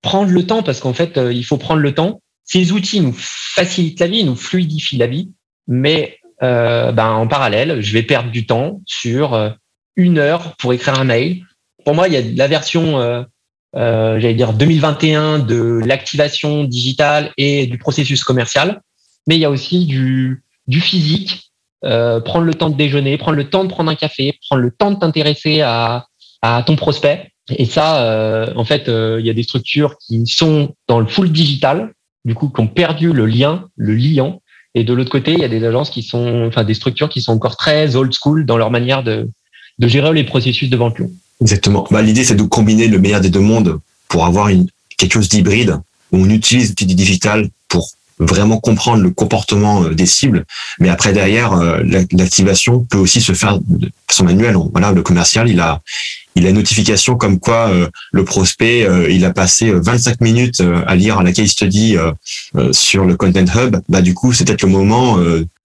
prendre 0.01 0.29
le 0.29 0.45
temps, 0.45 0.63
parce 0.63 0.79
qu'en 0.79 0.93
fait, 0.93 1.17
il 1.17 1.43
faut 1.43 1.57
prendre 1.57 1.81
le 1.81 1.93
temps 1.93 2.19
ces 2.45 2.71
outils 2.71 3.01
nous 3.01 3.15
facilitent 3.17 3.99
la 3.99 4.07
vie, 4.07 4.23
nous 4.23 4.35
fluidifient 4.35 4.97
la 4.97 5.07
vie, 5.07 5.31
mais 5.67 6.17
euh, 6.41 6.91
ben, 6.91 7.09
en 7.11 7.27
parallèle, 7.27 7.81
je 7.81 7.93
vais 7.93 8.03
perdre 8.03 8.31
du 8.31 8.45
temps 8.45 8.81
sur 8.85 9.33
euh, 9.33 9.49
une 9.95 10.17
heure 10.17 10.55
pour 10.57 10.73
écrire 10.73 10.99
un 10.99 11.05
mail. 11.05 11.43
Pour 11.85 11.95
moi, 11.95 12.07
il 12.07 12.13
y 12.13 12.17
a 12.17 12.21
la 12.21 12.47
version, 12.47 12.99
euh, 12.99 13.23
euh 13.75 14.19
j'allais 14.19 14.33
dire 14.33 14.53
2021 14.53 15.39
de 15.39 15.81
l'activation 15.85 16.63
digitale 16.63 17.31
et 17.37 17.65
du 17.65 17.77
processus 17.77 18.23
commercial, 18.23 18.81
mais 19.27 19.35
il 19.35 19.39
y 19.39 19.45
a 19.45 19.49
aussi 19.49 19.85
du, 19.85 20.43
du 20.67 20.81
physique, 20.81 21.51
euh, 21.85 22.19
prendre 22.19 22.45
le 22.45 22.53
temps 22.53 22.69
de 22.69 22.77
déjeuner, 22.77 23.17
prendre 23.17 23.37
le 23.37 23.49
temps 23.49 23.63
de 23.63 23.69
prendre 23.69 23.89
un 23.89 23.95
café, 23.95 24.37
prendre 24.49 24.61
le 24.61 24.71
temps 24.71 24.91
de 24.91 24.99
t'intéresser 24.99 25.61
à, 25.61 26.07
à 26.43 26.61
ton 26.61 26.75
prospect. 26.75 27.31
Et 27.49 27.65
ça, 27.65 28.53
en 28.55 28.63
fait, 28.63 28.83
il 28.87 29.25
y 29.25 29.29
a 29.29 29.33
des 29.33 29.43
structures 29.43 29.97
qui 29.97 30.27
sont 30.27 30.75
dans 30.87 30.99
le 30.99 31.07
full 31.07 31.31
digital, 31.31 31.91
du 32.23 32.35
coup, 32.35 32.49
qui 32.49 32.61
ont 32.61 32.67
perdu 32.67 33.11
le 33.11 33.25
lien, 33.25 33.65
le 33.75 33.95
liant. 33.95 34.41
Et 34.75 34.83
de 34.83 34.93
l'autre 34.93 35.09
côté, 35.09 35.33
il 35.33 35.39
y 35.39 35.43
a 35.43 35.49
des 35.49 35.65
agences 35.65 35.89
qui 35.89 36.03
sont, 36.03 36.45
enfin, 36.47 36.63
des 36.63 36.73
structures 36.73 37.09
qui 37.09 37.21
sont 37.21 37.33
encore 37.33 37.57
très 37.57 37.95
old 37.95 38.13
school 38.13 38.45
dans 38.45 38.57
leur 38.57 38.71
manière 38.71 39.03
de, 39.03 39.29
de 39.79 39.87
gérer 39.87 40.13
les 40.13 40.23
processus 40.23 40.69
de 40.69 40.77
vente 40.77 40.97
Exactement. 41.41 41.87
Bah, 41.91 42.01
l'idée, 42.01 42.23
c'est 42.23 42.35
de 42.35 42.43
combiner 42.43 42.87
le 42.87 42.99
meilleur 42.99 43.21
des 43.21 43.29
deux 43.29 43.39
mondes 43.39 43.79
pour 44.07 44.25
avoir 44.25 44.49
quelque 44.97 45.13
chose 45.13 45.29
d'hybride 45.29 45.79
où 46.11 46.17
on 46.17 46.29
utilise 46.29 46.69
l'outil 46.69 46.85
digital 46.85 47.49
pour 47.67 47.89
vraiment 48.19 48.59
comprendre 48.59 49.01
le 49.01 49.09
comportement 49.09 49.83
euh, 49.83 49.93
des 49.93 50.05
cibles. 50.05 50.45
Mais 50.79 50.89
après, 50.89 51.11
derrière, 51.11 51.53
euh, 51.53 51.81
l'activation 52.11 52.85
peut 52.85 52.99
aussi 52.99 53.19
se 53.19 53.33
faire 53.33 53.59
de 53.59 53.89
façon 54.07 54.23
manuelle. 54.23 54.55
Voilà, 54.71 54.91
le 54.91 55.01
commercial, 55.01 55.49
il 55.49 55.59
a, 55.59 55.81
il 56.35 56.47
a 56.47 56.51
notification 56.51 57.15
comme 57.15 57.39
quoi 57.39 57.69
euh, 57.69 57.87
le 58.11 58.23
prospect, 58.25 58.87
il 59.09 59.25
a 59.25 59.31
passé 59.31 59.71
25 59.71 60.21
minutes 60.21 60.63
à 60.87 60.95
lire 60.95 61.21
la 61.23 61.31
case 61.31 61.49
study 61.49 61.95
sur 62.71 63.05
le 63.05 63.15
Content 63.15 63.45
Hub. 63.55 63.77
Bah, 63.89 64.01
du 64.01 64.13
coup, 64.13 64.33
c'est 64.33 64.45
peut-être 64.45 64.63
le 64.63 64.69
moment 64.69 65.17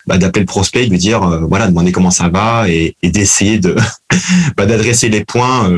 bah, 0.06 0.18
d'appeler 0.18 0.40
le 0.40 0.46
prospect, 0.46 0.86
de 0.86 0.90
lui 0.90 0.98
dire, 0.98 1.20
voilà, 1.48 1.66
demander 1.66 1.92
comment 1.92 2.10
ça 2.10 2.28
va 2.28 2.68
et, 2.68 2.96
et 3.02 3.10
d'essayer 3.10 3.58
de 3.58 3.76
bah, 4.56 4.66
d'adresser 4.66 5.08
les 5.08 5.24
points 5.24 5.70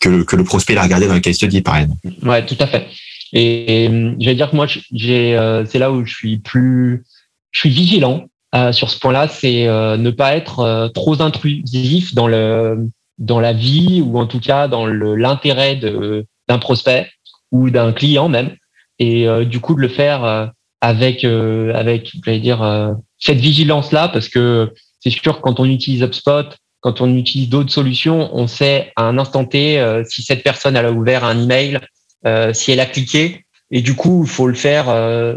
que, 0.00 0.22
que 0.22 0.36
le 0.36 0.44
prospect 0.44 0.76
a 0.76 0.82
regardé 0.82 1.06
dans 1.06 1.14
la 1.14 1.20
case 1.20 1.36
study, 1.36 1.62
par 1.62 1.76
exemple. 1.76 1.98
Ouais, 2.22 2.44
tout 2.44 2.56
à 2.60 2.66
fait. 2.66 2.86
Et 3.32 3.88
euh, 3.90 4.14
je 4.20 4.26
vais 4.26 4.34
dire 4.34 4.50
que 4.50 4.56
moi, 4.56 4.66
j'ai, 4.92 5.36
euh, 5.36 5.64
c'est 5.66 5.78
là 5.78 5.92
où 5.92 6.04
je 6.04 6.14
suis 6.14 6.38
plus, 6.38 7.04
je 7.50 7.60
suis 7.60 7.70
vigilant 7.70 8.26
euh, 8.54 8.72
sur 8.72 8.90
ce 8.90 8.98
point-là, 8.98 9.28
c'est 9.28 9.66
ne 9.66 10.10
pas 10.10 10.36
être 10.36 10.90
trop 10.94 11.20
intrusif 11.20 12.14
dans 12.14 12.28
le 12.28 12.88
dans 13.18 13.40
la 13.40 13.52
vie 13.52 14.02
ou 14.04 14.18
en 14.18 14.26
tout 14.26 14.40
cas 14.40 14.68
dans 14.68 14.86
l'intérêt 14.86 15.76
d'un 15.76 16.58
prospect 16.58 17.08
ou 17.52 17.70
d'un 17.70 17.92
client 17.92 18.28
même, 18.28 18.56
et 18.98 19.26
du 19.44 19.60
coup 19.60 19.74
de 19.74 19.80
le 19.80 19.88
faire 19.88 20.52
avec 20.80 21.24
avec, 21.24 22.12
j'allais 22.24 22.40
dire 22.40 22.94
cette 23.18 23.38
vigilance 23.38 23.92
là, 23.92 24.08
parce 24.08 24.28
que 24.28 24.72
c'est 25.00 25.10
sûr 25.10 25.36
que 25.36 25.42
quand 25.42 25.60
on 25.60 25.64
utilise 25.64 26.02
HubSpot, 26.02 26.46
quand 26.80 27.00
on 27.00 27.14
utilise 27.14 27.48
d'autres 27.48 27.72
solutions, 27.72 28.30
on 28.32 28.46
sait 28.46 28.92
à 28.96 29.04
un 29.04 29.18
instant 29.18 29.44
T 29.44 29.82
si 30.08 30.22
cette 30.22 30.42
personne 30.42 30.76
elle 30.76 30.86
a 30.86 30.92
ouvert 30.92 31.24
un 31.24 31.42
email 31.42 31.80
euh, 32.26 32.52
si 32.52 32.72
elle 32.72 32.80
a 32.80 32.86
cliqué. 32.86 33.44
Et 33.70 33.82
du 33.82 33.94
coup, 33.94 34.24
il 34.24 34.30
faut 34.30 34.48
le 34.48 34.54
faire 34.54 34.88
euh, 34.88 35.36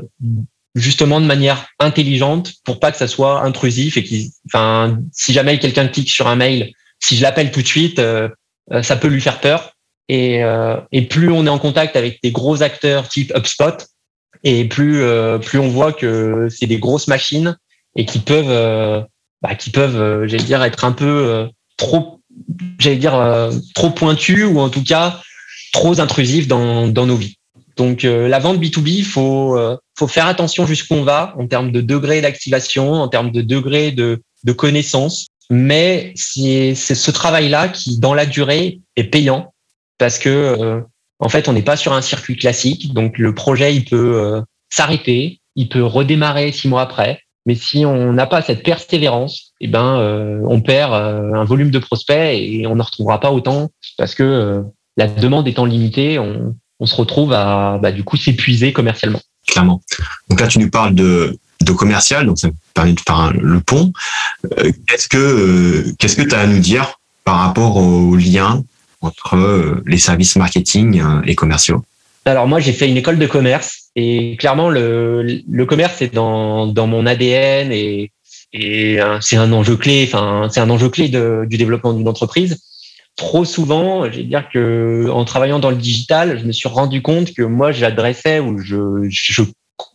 justement 0.76 1.20
de 1.22 1.26
manière 1.26 1.68
intelligente 1.80 2.54
pour 2.64 2.80
pas 2.80 2.92
que 2.92 2.98
ça 2.98 3.08
soit 3.08 3.44
intrusif 3.44 3.98
et 3.98 4.04
qui, 4.04 4.34
enfin, 4.48 4.98
si 5.12 5.34
jamais 5.34 5.60
quelqu'un 5.60 5.88
clique 5.88 6.10
sur 6.10 6.28
un 6.28 6.36
mail, 6.36 6.72
si 7.00 7.18
je 7.18 7.22
l'appelle 7.22 7.52
tout 7.52 7.62
de 7.62 7.68
suite, 7.68 8.00
euh, 8.00 8.30
ça 8.82 8.96
peut 8.96 9.08
lui 9.08 9.22
faire 9.22 9.40
peur. 9.40 9.74
Et, 10.12 10.42
et, 10.92 11.04
plus 11.04 11.30
on 11.30 11.46
est 11.46 11.50
en 11.50 11.60
contact 11.60 11.96
avec 11.96 12.18
des 12.24 12.32
gros 12.32 12.64
acteurs 12.64 13.08
type 13.08 13.32
HubSpot, 13.36 13.86
et 14.44 14.66
plus 14.66 15.04
plus 15.44 15.60
on 15.60 15.68
voit 15.68 15.94
que 15.94 16.48
c'est 16.50 16.66
des 16.66 16.80
grosses 16.80 17.08
machines 17.08 17.56
et 17.96 18.08
qui 18.08 18.18
peuvent 18.18 19.06
bah, 19.44 19.54
qui 19.54 19.70
peuvent 19.70 20.26
j'allais 20.26 20.44
dire 20.44 20.64
être 20.64 20.84
un 20.84 20.94
peu 20.94 21.48
trop 21.78 22.22
j'allais 22.80 22.96
dire 22.96 23.52
trop 23.76 23.92
pointus 23.92 24.46
ou 24.46 24.60
en 24.60 24.70
tout 24.70 24.84
cas 24.84 25.22
trop 25.72 26.00
intrusif 26.00 26.48
dans, 26.48 26.88
dans 26.88 27.06
nos 27.06 27.16
vies. 27.16 27.36
Donc 27.80 28.04
euh, 28.04 28.28
la 28.28 28.40
vente 28.40 28.60
B2B, 28.60 29.04
faut 29.04 29.58
euh, 29.58 29.78
faut 29.98 30.08
faire 30.08 30.28
attention 30.28 30.66
jusqu'où 30.66 30.96
on 30.96 31.04
va 31.04 31.34
en 31.40 31.48
termes 31.48 31.72
de 31.72 31.80
degré 31.80 32.20
d'activation, 32.20 32.94
en 32.94 33.08
termes 33.08 33.32
de 33.32 33.42
degré 33.42 33.92
de, 33.92 34.22
de 34.44 34.52
connaissance. 34.52 35.28
Mais 35.50 36.14
c'est 36.16 36.76
ce 36.76 37.12
travail-là 37.12 37.70
qui, 37.70 38.00
dans 38.00 38.14
la 38.14 38.26
durée, 38.26 38.82
est 38.96 39.06
payant 39.06 39.54
parce 39.98 40.20
que 40.20 40.30
euh, 40.30 40.82
en 41.20 41.30
fait, 41.30 41.48
on 41.48 41.54
n'est 41.54 41.64
pas 41.64 41.76
sur 41.76 41.94
un 41.94 42.02
circuit 42.02 42.38
classique. 42.38 42.94
Donc 42.94 43.18
le 43.18 43.34
projet, 43.34 43.76
il 43.76 43.86
peut 43.86 44.42
s'arrêter, 44.70 45.42
il 45.56 45.68
peut 45.68 45.84
redémarrer 45.84 46.52
six 46.52 46.68
mois 46.68 46.82
après. 46.82 47.20
Mais 47.46 47.56
si 47.56 47.86
on 47.86 48.14
n'a 48.14 48.28
pas 48.28 48.42
cette 48.42 48.64
persévérance, 48.64 49.54
eh 49.60 49.68
ben, 49.68 50.42
on 50.46 50.62
perd 50.62 50.94
un 50.94 51.44
volume 51.44 51.72
de 51.72 51.80
prospects 51.80 52.16
et 52.16 52.68
on 52.68 52.76
ne 52.76 52.84
retrouvera 52.84 53.20
pas 53.20 53.32
autant 53.32 53.70
parce 53.98 54.14
que 54.16 54.64
la 55.00 55.08
demande 55.08 55.48
étant 55.48 55.66
limitée, 55.66 56.20
on, 56.20 56.56
se 56.86 56.96
retrouve 56.96 57.34
à 57.34 57.80
bah, 57.82 57.92
du 57.92 58.04
coup 58.04 58.18
s'épuiser 58.18 58.72
commercialement. 58.72 59.22
Clairement. 59.48 59.82
Donc 60.30 60.40
là, 60.40 60.48
tu 60.48 60.60
nous 60.60 60.70
parles 60.70 60.94
de, 60.94 61.38
de 61.62 61.72
commercial, 61.72 62.26
donc 62.26 62.40
ça 62.40 62.48
me 62.48 62.54
permet 62.74 62.94
de 62.94 63.00
faire 63.00 63.34
le 63.34 63.60
pont. 63.60 63.92
Euh, 64.58 64.72
qu'est-ce 64.88 65.08
que 65.08 65.18
euh, 65.18 65.94
qu'est-ce 65.98 66.16
que 66.16 66.22
tu 66.22 66.34
as 66.34 66.40
à 66.40 66.48
nous 66.48 66.60
dire 66.60 67.00
par 67.24 67.38
rapport 67.38 67.78
au 67.78 68.16
lien 68.16 68.64
entre 69.02 69.36
euh, 69.36 69.84
les 69.86 69.98
services 69.98 70.36
marketing 70.36 71.02
et 71.26 71.36
commerciaux? 71.36 71.84
Alors 72.26 72.48
moi, 72.48 72.60
j'ai 72.60 72.74
fait 72.74 72.88
une 72.88 72.98
école 72.98 73.18
de 73.18 73.28
commerce 73.28 73.90
et 73.96 74.38
clairement 74.38 74.70
le, 74.70 75.42
le 75.50 75.66
commerce 75.66 76.02
est 76.02 76.14
dans, 76.14 76.68
dans 76.68 76.86
mon 76.86 77.06
ADN 77.06 77.72
et, 77.72 78.12
et 78.54 79.00
c'est 79.22 79.38
un 79.38 79.52
enjeu 79.52 79.78
clé. 79.78 80.04
Enfin, 80.08 80.48
c'est 80.52 80.60
un 80.60 80.70
enjeu 80.70 80.90
clé 80.90 81.10
du 81.10 81.58
développement 81.58 81.94
d'une 81.94 82.08
entreprise 82.08 82.60
trop 83.20 83.44
souvent, 83.44 84.06
je 84.06 84.18
vais 84.18 84.24
dire 84.24 84.48
que 84.52 85.10
en 85.12 85.26
travaillant 85.26 85.60
dans 85.60 85.72
le 85.72 85.76
digital, 85.76 86.40
je 86.40 86.46
me 86.46 86.54
suis 86.54 86.70
rendu 86.70 87.02
compte 87.02 87.34
que 87.34 87.44
moi, 87.44 87.72
j'adressais 87.74 88.40
ou 88.40 88.60
je, 88.60 89.10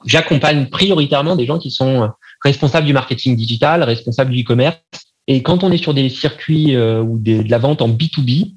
j'accompagne 0.05 0.67
prioritairement 0.67 1.37
des 1.37 1.47
gens 1.47 1.59
qui 1.59 1.71
sont 1.71 2.11
responsables 2.43 2.87
du 2.87 2.93
marketing 2.93 3.37
digital, 3.37 3.83
responsables 3.83 4.31
du 4.31 4.43
e-commerce. 4.43 4.79
Et 5.27 5.43
quand 5.43 5.65
on 5.65 5.73
est 5.73 5.79
sur 5.79 5.95
des 5.95 6.09
circuits 6.09 6.77
euh, 6.77 7.03
ou 7.03 7.19
de 7.19 7.43
la 7.49 7.59
vente 7.59 7.81
en 7.83 7.89
B2B, 7.89 8.53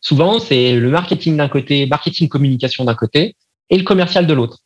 souvent 0.00 0.38
c'est 0.38 0.76
le 0.76 0.88
marketing 0.90 1.36
d'un 1.36 1.48
côté, 1.48 1.86
marketing 1.86 2.28
communication 2.28 2.84
d'un 2.84 2.94
côté 2.94 3.34
et 3.70 3.76
le 3.76 3.84
commercial 3.84 4.26
de 4.26 4.32
l'autre. 4.32 4.60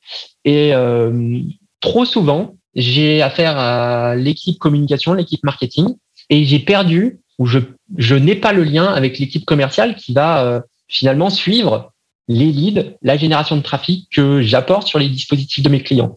Et 0.45 0.75
euh, 0.75 1.40
trop 1.80 2.04
souvent, 2.04 2.57
j'ai 2.75 3.23
affaire 3.23 3.57
à 3.57 4.14
l'équipe 4.14 4.59
communication, 4.59 5.14
l'équipe 5.14 5.42
marketing, 5.42 5.97
et 6.28 6.45
j'ai 6.45 6.59
perdu 6.59 7.21
où 7.38 7.47
je, 7.47 8.14
n'ai 8.14 8.35
pas 8.35 8.52
le 8.52 8.64
lien 8.64 8.85
avec 8.85 9.19
l'équipe 9.19 9.47
commerciale 9.47 9.97
qui 9.97 10.12
va 10.12 10.45
euh, 10.45 10.61
finalement 10.88 11.30
suivre 11.30 11.92
les 12.30 12.52
leads, 12.52 12.96
la 13.02 13.16
génération 13.16 13.56
de 13.56 13.62
trafic 13.62 14.08
que 14.12 14.40
j'apporte 14.40 14.87
sur 14.87 15.00
les 15.00 15.08
dispositifs 15.08 15.64
de 15.64 15.68
mes 15.68 15.82
clients. 15.82 16.16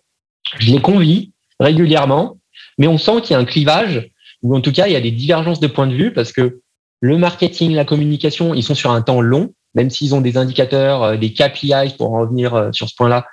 Je 0.60 0.72
les 0.72 0.79
convie 0.79 1.32
régulièrement, 1.60 2.38
mais 2.77 2.88
on 2.88 3.00
sent 3.00 3.22
qu'il 3.24 3.32
y 3.32 3.34
a 3.34 3.39
un 3.39 3.46
clivage, 3.46 4.12
ou 4.43 4.55
en 4.55 4.62
tout 4.62 4.72
cas, 4.72 4.86
il 4.86 4.93
y 4.93 4.96
a 4.96 5.01
des 5.01 5.12
divergences 5.12 5.60
de 5.60 5.65
points 5.65 5.88
de 5.88 5.96
vue 5.96 6.13
parce 6.13 6.32
que 6.32 6.62
le 7.00 7.17
marketing, 7.17 7.74
la 7.74 7.84
communication, 7.84 8.53
ils 8.53 8.62
sont 8.62 8.75
sur 8.75 8.91
un 8.91 9.01
temps 9.01 9.22
long, 9.22 9.55
même 9.74 9.89
s'ils 9.89 10.13
ont 10.13 10.22
des 10.22 10.38
indicateurs, 10.38 11.01
euh, 11.01 11.17
des 11.17 11.34
KPIs 11.34 11.96
pour 11.98 12.13
en 12.13 12.22
revenir 12.22 12.53
euh, 12.53 12.72
sur 12.72 12.88
ce 12.88 12.96
point-là, 12.96 13.25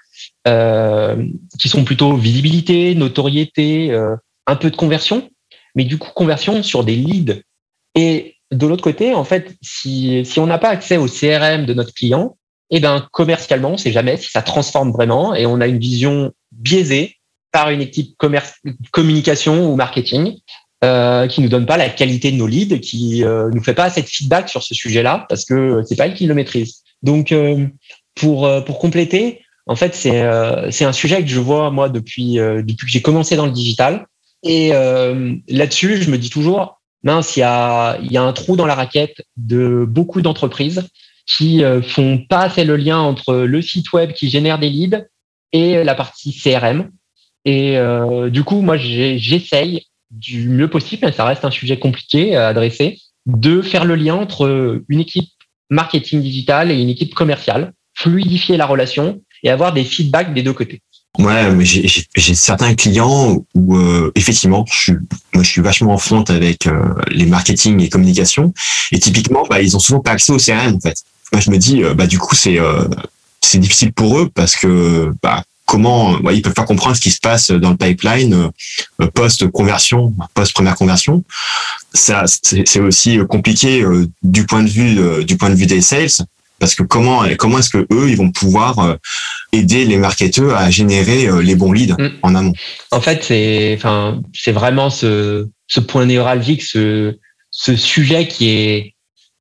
euh, 0.49 1.23
qui 1.59 1.69
sont 1.69 1.85
plutôt 1.85 2.17
visibilité, 2.17 2.95
notoriété, 2.95 3.93
un 4.47 4.57
peu 4.57 4.71
de 4.71 4.77
conversion, 4.77 5.29
mais 5.75 5.85
du 5.85 5.99
coup 5.99 6.11
conversion 6.15 6.63
sur 6.63 6.83
des 6.83 6.97
leads 6.97 7.43
et 7.95 8.37
de 8.51 8.67
l'autre 8.67 8.83
côté, 8.83 9.15
en 9.15 9.25
fait, 9.25 9.55
si, 9.61 10.25
si 10.25 10.41
on 10.41 10.47
n'a 10.47 10.59
pas 10.59 10.71
accès 10.71 10.97
au 10.97 11.07
CRM 11.07 11.67
de 11.67 11.75
notre 11.75 11.93
client, 11.93 12.37
eh 12.71 12.81
ben 12.81 13.07
commercialement, 13.13 13.71
on 13.71 13.77
sait 13.77 13.93
jamais 13.93 14.17
si 14.17 14.31
ça 14.31 14.43
transforme 14.43 14.93
vraiment 14.93 15.35
et 15.35 15.47
on 15.47 15.61
a 15.61 15.67
une 15.67 15.79
vision 15.79 16.33
biaisée 16.53 17.17
par 17.53 17.71
une 17.71 17.81
équipe 17.81 18.17
communication 18.93 19.73
ou 19.73 19.77
marketing 19.77 20.37
euh, 20.85 21.27
qui 21.27 21.41
nous 21.41 21.49
donne 21.49 21.67
pas 21.67 21.77
la 21.77 21.89
qualité 21.89 22.31
de 22.31 22.37
nos 22.37 22.47
leads, 22.47 22.81
qui 22.81 23.25
euh, 23.25 23.51
nous 23.53 23.63
fait 23.63 23.75
pas 23.75 23.85
assez 23.85 24.03
de 24.03 24.07
feedback 24.07 24.49
sur 24.49 24.63
ce 24.63 24.75
sujet-là 24.75 25.27
parce 25.29 25.45
que 25.45 25.83
c'est 25.87 25.97
pas 25.97 26.07
elle 26.07 26.15
qui 26.15 26.27
le 26.27 26.35
maîtrise. 26.35 26.83
Donc 27.03 27.33
euh, 27.33 27.67
pour 28.15 28.47
euh, 28.47 28.61
pour 28.61 28.79
compléter, 28.79 29.43
en 29.67 29.77
fait 29.77 29.95
c'est 29.95 30.23
euh, 30.23 30.71
c'est 30.71 30.85
un 30.85 30.93
sujet 30.93 31.23
que 31.23 31.29
je 31.29 31.41
vois 31.41 31.71
moi 31.71 31.89
depuis 31.89 32.35
depuis 32.37 32.87
que 32.87 32.93
j'ai 32.93 33.03
commencé 33.03 33.37
dans 33.37 33.47
le 33.47 33.53
digital 33.53 34.07
et 34.43 34.71
là-dessus 35.49 36.03
je 36.03 36.11
me 36.11 36.17
dis 36.17 36.31
toujours 36.31 36.81
mince 37.03 37.37
il 37.37 37.41
y 37.41 37.43
a 37.43 37.99
il 38.03 38.11
y 38.11 38.17
a 38.17 38.23
un 38.23 38.33
trou 38.33 38.57
dans 38.57 38.67
la 38.67 38.75
raquette 38.75 39.23
de 39.37 39.85
beaucoup 39.87 40.23
d'entreprises 40.23 40.89
qui 41.37 41.63
font 41.83 42.19
pas 42.29 42.41
assez 42.41 42.65
le 42.65 42.77
lien 42.77 42.99
entre 42.99 43.35
le 43.35 43.63
site 43.63 43.93
web 43.93 44.13
qui 44.13 44.29
génère 44.29 44.59
des 44.59 44.69
leads 44.69 45.07
et 45.53 45.85
la 45.85 45.95
partie 45.95 46.37
CRM 46.37 46.91
et 47.45 47.77
euh, 47.77 48.31
du 48.31 48.45
coup, 48.45 48.61
moi, 48.61 48.77
j'essaye 48.77 49.87
du 50.11 50.49
mieux 50.49 50.69
possible, 50.69 51.07
mais 51.07 51.13
ça 51.13 51.25
reste 51.25 51.45
un 51.45 51.51
sujet 51.51 51.79
compliqué 51.79 52.37
à 52.37 52.49
adresser, 52.49 52.99
de 53.27 53.63
faire 53.63 53.85
le 53.85 53.95
lien 53.95 54.15
entre 54.15 54.83
une 54.89 55.01
équipe 55.01 55.29
marketing 55.71 56.21
digital 56.21 56.71
et 56.71 56.81
une 56.81 56.89
équipe 56.89 57.15
commerciale, 57.15 57.73
fluidifier 57.95 58.57
la 58.57 58.67
relation 58.67 59.21
et 59.43 59.51
avoir 59.51 59.73
des 59.73 59.85
feedbacks 59.85 60.35
des 60.35 60.43
deux 60.43 60.53
côtés. 60.53 60.83
Ouais, 61.19 61.51
mais 61.53 61.65
j'ai 61.65 62.35
certains 62.35 62.75
clients 62.75 63.45
où 63.55 63.77
euh, 63.77 64.13
effectivement, 64.15 64.65
je 64.71 64.81
suis, 64.81 64.93
moi, 65.35 65.43
je 65.43 65.51
suis 65.51 65.61
vachement 65.61 65.95
en 65.95 65.99
front 65.99 66.23
avec 66.23 66.67
euh, 66.67 66.95
les 67.09 67.27
marketing 67.27 67.81
et 67.81 67.89
communication, 67.89 68.53
et 68.93 68.99
typiquement, 68.99 69.45
bah, 69.49 69.61
ils 69.61 69.77
ont 69.77 69.81
souvent 69.81 70.01
pas 70.01 70.13
accès 70.13 70.33
au 70.33 70.39
CRM 70.39 70.77
en 70.77 70.81
fait. 70.81 71.03
Moi, 71.33 71.41
je 71.41 71.51
me 71.51 71.59
dis, 71.59 71.83
bah 71.95 72.07
du 72.07 72.19
coup, 72.19 72.35
c'est 72.35 72.59
c'est 73.43 73.59
difficile 73.59 73.93
pour 73.93 74.19
eux 74.19 74.29
parce 74.33 74.57
que 74.57 75.13
bah, 75.23 75.43
comment 75.71 76.13
ouais, 76.21 76.37
ils 76.37 76.43
peuvent 76.43 76.55
pas 76.55 76.65
comprendre 76.65 76.97
ce 76.97 77.01
qui 77.01 77.11
se 77.11 77.21
passe 77.21 77.51
dans 77.51 77.71
le 77.71 77.77
pipeline 77.77 78.51
euh, 79.01 79.07
post 79.15 79.49
conversion, 79.51 80.13
post 80.35 80.53
première 80.53 80.75
conversion. 80.75 81.23
Ça, 81.93 82.25
c'est 82.27 82.81
aussi 82.81 83.19
compliqué 83.29 83.83
euh, 83.83 84.07
du 84.23 84.47
point 84.47 84.63
de 84.63 84.69
vue 84.69 84.99
euh, 84.99 85.23
du 85.23 85.37
point 85.37 85.51
de 85.51 85.55
vue 85.55 85.67
des 85.67 85.81
sales 85.81 86.27
parce 86.59 86.75
que 86.75 86.83
comment 86.83 87.25
comment 87.39 87.59
est-ce 87.59 87.71
que 87.71 87.87
eux 87.93 88.11
ils 88.11 88.17
vont 88.17 88.31
pouvoir 88.31 88.99
aider 89.53 89.85
les 89.87 89.97
marketeurs 89.97 90.57
à 90.57 90.71
générer 90.71 91.29
les 91.43 91.55
bons 91.55 91.73
leads 91.73 91.95
mm. 91.99 92.11
en 92.23 92.35
amont? 92.35 92.53
En 92.91 93.01
fait, 93.01 93.25
c'est 93.25 93.75
enfin 93.77 94.21
c'est 94.35 94.53
vraiment 94.53 94.91
ce 94.91 95.49
ce 95.69 95.81
point 95.81 96.05
névralgique, 96.05 96.63
ce 96.63 97.17
ce 97.51 97.77
sujet 97.77 98.29
qui 98.29 98.51
est 98.51 98.95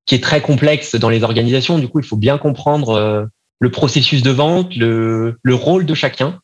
qui 0.09 0.15
est 0.15 0.23
très 0.23 0.41
complexe 0.41 0.95
dans 0.95 1.09
les 1.09 1.23
organisations. 1.23 1.77
Du 1.77 1.87
coup, 1.87 1.99
il 1.99 2.05
faut 2.05 2.17
bien 2.17 2.37
comprendre 2.37 3.29
le 3.59 3.71
processus 3.71 4.23
de 4.23 4.31
vente, 4.31 4.75
le, 4.75 5.37
le 5.43 5.55
rôle 5.55 5.85
de 5.85 5.93
chacun. 5.93 6.39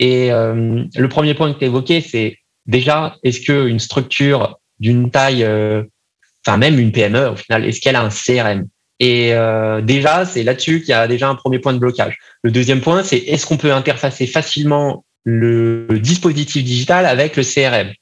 Et 0.00 0.32
euh, 0.32 0.84
le 0.94 1.08
premier 1.08 1.34
point 1.34 1.52
que 1.52 1.58
tu 1.58 1.64
évoqué, 1.64 2.00
c'est 2.00 2.38
déjà, 2.66 3.16
est-ce 3.22 3.40
qu'une 3.40 3.78
structure 3.78 4.58
d'une 4.78 5.10
taille, 5.10 5.44
euh, 5.44 5.82
enfin 6.46 6.56
même 6.56 6.78
une 6.78 6.92
PME 6.92 7.30
au 7.30 7.36
final, 7.36 7.64
est-ce 7.64 7.80
qu'elle 7.80 7.96
a 7.96 8.02
un 8.02 8.10
CRM 8.10 8.66
Et 9.00 9.34
euh, 9.34 9.80
déjà, 9.80 10.24
c'est 10.24 10.44
là-dessus 10.44 10.80
qu'il 10.80 10.90
y 10.90 10.94
a 10.94 11.08
déjà 11.08 11.28
un 11.28 11.34
premier 11.34 11.58
point 11.58 11.72
de 11.72 11.78
blocage. 11.78 12.16
Le 12.42 12.50
deuxième 12.50 12.80
point, 12.80 13.02
c'est 13.02 13.18
est-ce 13.18 13.46
qu'on 13.46 13.56
peut 13.56 13.72
interfacer 13.72 14.26
facilement 14.26 15.04
le 15.24 15.86
dispositif 16.00 16.64
digital 16.64 17.04
avec 17.04 17.36
le 17.36 17.42
CRM 17.42 17.92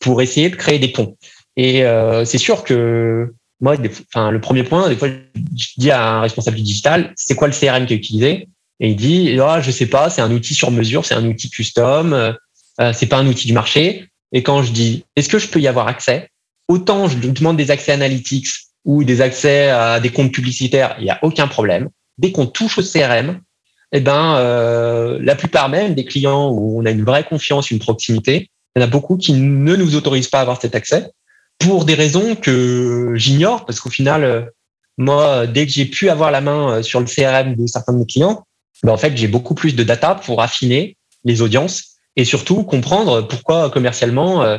pour 0.00 0.20
essayer 0.20 0.50
de 0.50 0.56
créer 0.56 0.78
des 0.78 0.88
ponts? 0.88 1.16
Et 1.56 1.84
c'est 2.24 2.38
sûr 2.38 2.64
que 2.64 3.32
moi, 3.64 3.76
le 3.76 4.40
premier 4.40 4.62
point, 4.62 4.90
des 4.90 4.96
fois, 4.96 5.08
je 5.08 5.68
dis 5.78 5.90
à 5.90 6.16
un 6.16 6.20
responsable 6.20 6.58
du 6.58 6.62
digital, 6.62 7.14
c'est 7.16 7.34
quoi 7.34 7.48
le 7.48 7.54
CRM 7.54 7.86
qui 7.86 7.94
est 7.94 7.96
utilisé? 7.96 8.48
Et 8.78 8.90
il 8.90 8.96
dit, 8.96 9.38
ah, 9.40 9.62
je 9.62 9.70
sais 9.70 9.86
pas, 9.86 10.10
c'est 10.10 10.20
un 10.20 10.30
outil 10.30 10.52
sur 10.52 10.70
mesure, 10.70 11.06
c'est 11.06 11.14
un 11.14 11.24
outil 11.24 11.48
custom, 11.48 12.12
euh, 12.12 12.92
c'est 12.92 13.06
pas 13.06 13.16
un 13.16 13.26
outil 13.26 13.46
du 13.46 13.54
marché. 13.54 14.10
Et 14.32 14.42
quand 14.42 14.62
je 14.62 14.70
dis, 14.70 15.06
est-ce 15.16 15.30
que 15.30 15.38
je 15.38 15.48
peux 15.48 15.60
y 15.60 15.66
avoir 15.66 15.88
accès? 15.88 16.28
Autant 16.68 17.08
je 17.08 17.16
demande 17.16 17.56
des 17.56 17.70
accès 17.70 17.92
analytics 17.92 18.48
ou 18.84 19.02
des 19.02 19.22
accès 19.22 19.70
à 19.70 19.98
des 19.98 20.10
comptes 20.10 20.32
publicitaires, 20.32 20.96
il 20.98 21.04
n'y 21.04 21.10
a 21.10 21.18
aucun 21.22 21.48
problème. 21.48 21.88
Dès 22.18 22.32
qu'on 22.32 22.44
touche 22.44 22.76
au 22.76 22.82
CRM, 22.82 23.40
eh 23.92 24.00
ben, 24.00 24.36
euh, 24.36 25.18
la 25.22 25.36
plupart 25.36 25.70
même 25.70 25.94
des 25.94 26.04
clients 26.04 26.50
où 26.50 26.82
on 26.82 26.84
a 26.84 26.90
une 26.90 27.04
vraie 27.04 27.24
confiance, 27.24 27.70
une 27.70 27.78
proximité, 27.78 28.50
il 28.76 28.80
y 28.80 28.82
en 28.82 28.86
a 28.86 28.90
beaucoup 28.90 29.16
qui 29.16 29.32
ne 29.32 29.74
nous 29.74 29.96
autorisent 29.96 30.28
pas 30.28 30.40
à 30.40 30.42
avoir 30.42 30.60
cet 30.60 30.74
accès 30.74 31.10
pour 31.64 31.84
des 31.84 31.94
raisons 31.94 32.34
que 32.34 33.12
j'ignore, 33.14 33.64
parce 33.64 33.80
qu'au 33.80 33.90
final, 33.90 34.24
euh, 34.24 34.42
moi, 34.98 35.46
dès 35.46 35.66
que 35.66 35.72
j'ai 35.72 35.86
pu 35.86 36.10
avoir 36.10 36.30
la 36.30 36.40
main 36.40 36.70
euh, 36.70 36.82
sur 36.82 37.00
le 37.00 37.06
CRM 37.06 37.54
de 37.56 37.66
certains 37.66 37.92
de 37.92 37.98
mes 37.98 38.06
clients, 38.06 38.44
ben 38.82 38.92
en 38.92 38.96
fait, 38.96 39.16
j'ai 39.16 39.28
beaucoup 39.28 39.54
plus 39.54 39.74
de 39.74 39.82
data 39.82 40.14
pour 40.14 40.42
affiner 40.42 40.96
les 41.24 41.40
audiences 41.40 41.96
et 42.16 42.24
surtout 42.24 42.64
comprendre 42.64 43.22
pourquoi 43.22 43.70
commercialement 43.70 44.42
euh, 44.42 44.58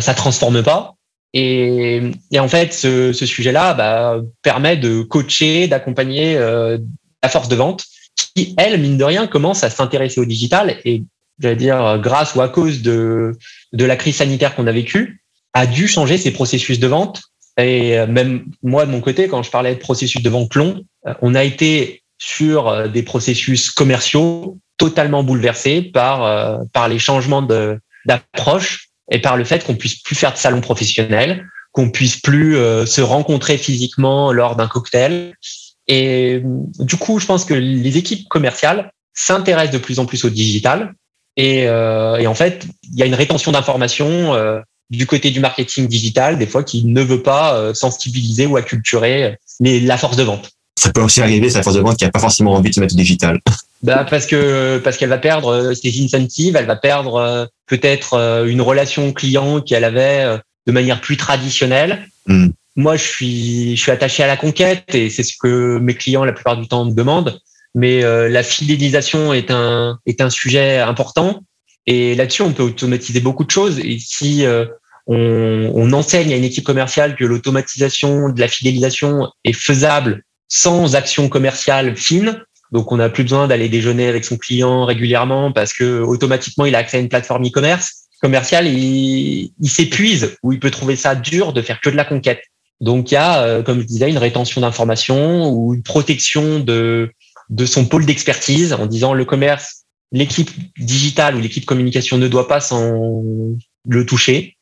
ça 0.00 0.14
transforme 0.14 0.62
pas. 0.62 0.94
Et, 1.32 2.02
et 2.30 2.38
en 2.38 2.48
fait, 2.48 2.74
ce, 2.74 3.12
ce 3.12 3.24
sujet-là 3.24 3.72
bah, 3.72 4.20
permet 4.42 4.76
de 4.76 5.00
coacher, 5.00 5.66
d'accompagner 5.66 6.34
la 6.34 7.28
force 7.28 7.48
de 7.48 7.56
vente 7.56 7.84
qui, 8.14 8.54
elle, 8.58 8.78
mine 8.78 8.98
de 8.98 9.04
rien, 9.04 9.26
commence 9.26 9.64
à 9.64 9.70
s'intéresser 9.70 10.20
au 10.20 10.26
digital 10.26 10.76
et, 10.84 11.02
j'allais 11.38 11.56
dire, 11.56 11.98
grâce 12.00 12.34
ou 12.34 12.42
à 12.42 12.50
cause 12.50 12.82
de, 12.82 13.32
de 13.72 13.84
la 13.86 13.96
crise 13.96 14.16
sanitaire 14.16 14.54
qu'on 14.54 14.66
a 14.66 14.72
vécue, 14.72 15.21
a 15.54 15.66
dû 15.66 15.88
changer 15.88 16.18
ses 16.18 16.30
processus 16.30 16.78
de 16.78 16.86
vente. 16.86 17.22
Et 17.58 17.98
euh, 17.98 18.06
même 18.06 18.46
moi, 18.62 18.86
de 18.86 18.90
mon 18.90 19.00
côté, 19.00 19.28
quand 19.28 19.42
je 19.42 19.50
parlais 19.50 19.74
de 19.74 19.80
processus 19.80 20.22
de 20.22 20.30
vente 20.30 20.54
long, 20.54 20.82
euh, 21.06 21.14
on 21.20 21.34
a 21.34 21.44
été 21.44 22.02
sur 22.18 22.68
euh, 22.68 22.88
des 22.88 23.02
processus 23.02 23.70
commerciaux 23.70 24.58
totalement 24.78 25.22
bouleversés 25.22 25.82
par, 25.82 26.60
par 26.72 26.88
les 26.88 26.98
changements 26.98 27.46
d'approche 28.04 28.88
et 29.12 29.20
par 29.20 29.36
le 29.36 29.44
fait 29.44 29.64
qu'on 29.64 29.76
puisse 29.76 30.02
plus 30.02 30.16
faire 30.16 30.32
de 30.32 30.38
salon 30.38 30.60
professionnel, 30.60 31.46
qu'on 31.70 31.90
puisse 31.90 32.16
plus 32.16 32.56
se 32.86 33.00
rencontrer 33.00 33.58
physiquement 33.58 34.32
lors 34.32 34.56
d'un 34.56 34.66
cocktail. 34.66 35.34
Et 35.86 36.42
du 36.80 36.96
coup, 36.96 37.20
je 37.20 37.26
pense 37.26 37.44
que 37.44 37.54
les 37.54 37.96
équipes 37.96 38.28
commerciales 38.28 38.90
s'intéressent 39.14 39.74
de 39.74 39.78
plus 39.78 40.00
en 40.00 40.06
plus 40.06 40.24
au 40.24 40.30
digital. 40.30 40.94
Et, 41.36 41.60
et 41.60 42.26
en 42.26 42.34
fait, 42.34 42.66
il 42.92 42.98
y 42.98 43.04
a 43.04 43.06
une 43.06 43.14
rétention 43.14 43.52
d'informations 43.52 44.34
du 44.90 45.06
côté 45.06 45.30
du 45.30 45.40
marketing 45.40 45.88
digital, 45.88 46.38
des 46.38 46.46
fois, 46.46 46.62
qui 46.62 46.84
ne 46.84 47.02
veut 47.02 47.22
pas 47.22 47.54
euh, 47.54 47.74
sensibiliser 47.74 48.46
ou 48.46 48.56
acculturer 48.56 49.36
les, 49.60 49.80
la 49.80 49.96
force 49.96 50.16
de 50.16 50.22
vente. 50.22 50.50
Ça 50.78 50.90
peut 50.90 51.00
aussi 51.00 51.20
arriver, 51.20 51.48
c'est 51.48 51.58
la 51.58 51.62
force 51.62 51.76
de 51.76 51.82
vente 51.82 51.96
qui 51.96 52.04
n'a 52.04 52.10
pas 52.10 52.18
forcément 52.18 52.54
envie 52.54 52.70
de 52.70 52.74
se 52.74 52.80
mettre 52.80 52.94
au 52.94 52.98
digital. 52.98 53.40
Bah 53.84 54.06
parce 54.08 54.26
que 54.26 54.78
parce 54.78 54.96
qu'elle 54.96 55.08
va 55.08 55.18
perdre 55.18 55.48
euh, 55.48 55.74
ses 55.74 55.92
incentives, 56.04 56.54
elle 56.54 56.66
va 56.66 56.76
perdre 56.76 57.16
euh, 57.16 57.46
peut-être 57.66 58.14
une 58.46 58.62
relation 58.62 59.12
client 59.12 59.60
qu'elle 59.60 59.82
avait 59.82 60.38
de 60.68 60.72
manière 60.72 61.00
plus 61.00 61.16
traditionnelle. 61.16 62.06
Hmm. 62.28 62.50
Moi, 62.76 62.94
je 62.94 63.02
suis 63.02 63.76
je 63.76 63.82
suis 63.82 63.90
attaché 63.90 64.22
à 64.22 64.28
la 64.28 64.36
conquête 64.36 64.94
et 64.94 65.10
c'est 65.10 65.24
ce 65.24 65.32
que 65.36 65.78
mes 65.78 65.94
clients 65.94 66.24
la 66.24 66.32
plupart 66.32 66.56
du 66.56 66.68
temps 66.68 66.84
me 66.84 66.92
demandent. 66.92 67.40
Mais 67.74 68.02
la 68.02 68.44
fidélisation 68.44 69.34
est 69.34 69.50
un 69.50 69.98
est 70.06 70.20
un 70.20 70.30
sujet 70.30 70.78
important 70.78 71.40
et 71.86 72.14
là-dessus 72.14 72.42
on 72.42 72.52
peut 72.52 72.62
automatiser 72.62 73.20
beaucoup 73.20 73.44
de 73.44 73.50
choses. 73.50 73.78
Et 73.78 73.98
si 73.98 74.46
on, 75.06 75.92
enseigne 75.92 76.32
à 76.32 76.36
une 76.36 76.44
équipe 76.44 76.64
commerciale 76.64 77.16
que 77.16 77.24
l'automatisation 77.24 78.30
de 78.30 78.40
la 78.40 78.48
fidélisation 78.48 79.28
est 79.44 79.52
faisable 79.52 80.22
sans 80.48 80.96
action 80.96 81.28
commerciale 81.28 81.96
fine. 81.96 82.42
Donc, 82.72 82.92
on 82.92 82.96
n'a 82.96 83.08
plus 83.08 83.24
besoin 83.24 83.48
d'aller 83.48 83.68
déjeuner 83.68 84.06
avec 84.06 84.24
son 84.24 84.36
client 84.36 84.84
régulièrement 84.84 85.52
parce 85.52 85.72
que 85.72 86.00
automatiquement, 86.00 86.64
il 86.64 86.74
a 86.74 86.78
accès 86.78 86.98
à 86.98 87.00
une 87.00 87.08
plateforme 87.08 87.46
e-commerce 87.46 88.08
commerciale. 88.22 88.66
Il, 88.66 89.52
il 89.60 89.70
s'épuise 89.70 90.36
ou 90.42 90.52
il 90.52 90.60
peut 90.60 90.70
trouver 90.70 90.96
ça 90.96 91.14
dur 91.14 91.52
de 91.52 91.60
faire 91.60 91.80
que 91.80 91.90
de 91.90 91.96
la 91.96 92.04
conquête. 92.04 92.42
Donc, 92.80 93.10
il 93.10 93.14
y 93.14 93.18
a, 93.18 93.42
euh, 93.42 93.62
comme 93.62 93.80
je 93.80 93.86
disais, 93.86 94.08
une 94.08 94.18
rétention 94.18 94.60
d'informations 94.60 95.50
ou 95.50 95.74
une 95.74 95.82
protection 95.82 96.60
de, 96.60 97.10
de 97.50 97.66
son 97.66 97.84
pôle 97.84 98.06
d'expertise 98.06 98.72
en 98.72 98.86
disant 98.86 99.12
le 99.12 99.24
commerce, 99.24 99.81
l'équipe 100.12 100.50
digitale 100.78 101.34
ou 101.36 101.40
l'équipe 101.40 101.64
communication 101.64 102.18
ne 102.18 102.28
doit 102.28 102.46
pas 102.46 102.60
s'en 102.60 103.22
le 103.88 104.06
toucher. 104.06 104.56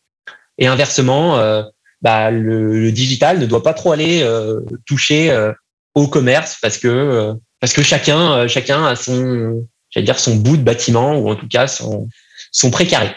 Et 0.58 0.66
inversement, 0.66 1.38
euh, 1.38 1.62
bah, 2.02 2.30
le, 2.30 2.90
digital 2.92 3.38
ne 3.38 3.46
doit 3.46 3.62
pas 3.62 3.74
trop 3.74 3.92
aller 3.92 4.22
euh, 4.22 4.60
toucher 4.86 5.30
euh, 5.30 5.52
au 5.94 6.06
commerce 6.06 6.56
parce 6.62 6.78
que 6.78 7.34
parce 7.60 7.72
que 7.72 7.82
chacun 7.82 8.46
chacun 8.46 8.86
a 8.86 8.94
son 8.94 9.66
j'allais 9.90 10.06
dire 10.06 10.20
son 10.20 10.36
bout 10.36 10.56
de 10.56 10.62
bâtiment 10.62 11.18
ou 11.18 11.28
en 11.30 11.34
tout 11.34 11.48
cas 11.48 11.66
son 11.66 12.08
son 12.52 12.70
précaré. 12.70 13.10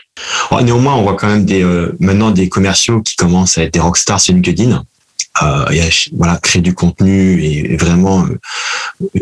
néanmoins, 0.63 0.95
on 0.95 1.03
voit 1.03 1.15
quand 1.15 1.27
même 1.27 1.45
des 1.45 1.63
maintenant 1.99 2.31
des 2.31 2.49
commerciaux 2.49 3.01
qui 3.01 3.15
commencent 3.15 3.57
à 3.57 3.63
être 3.63 3.73
des 3.73 3.79
rockstars 3.79 4.19
sur 4.19 4.33
LinkedIn. 4.33 4.83
Euh, 5.41 5.69
et 5.71 5.81
voilà 6.15 6.37
créer 6.37 6.61
du 6.61 6.75
contenu 6.75 7.41
et, 7.43 7.75
vraiment 7.75 8.27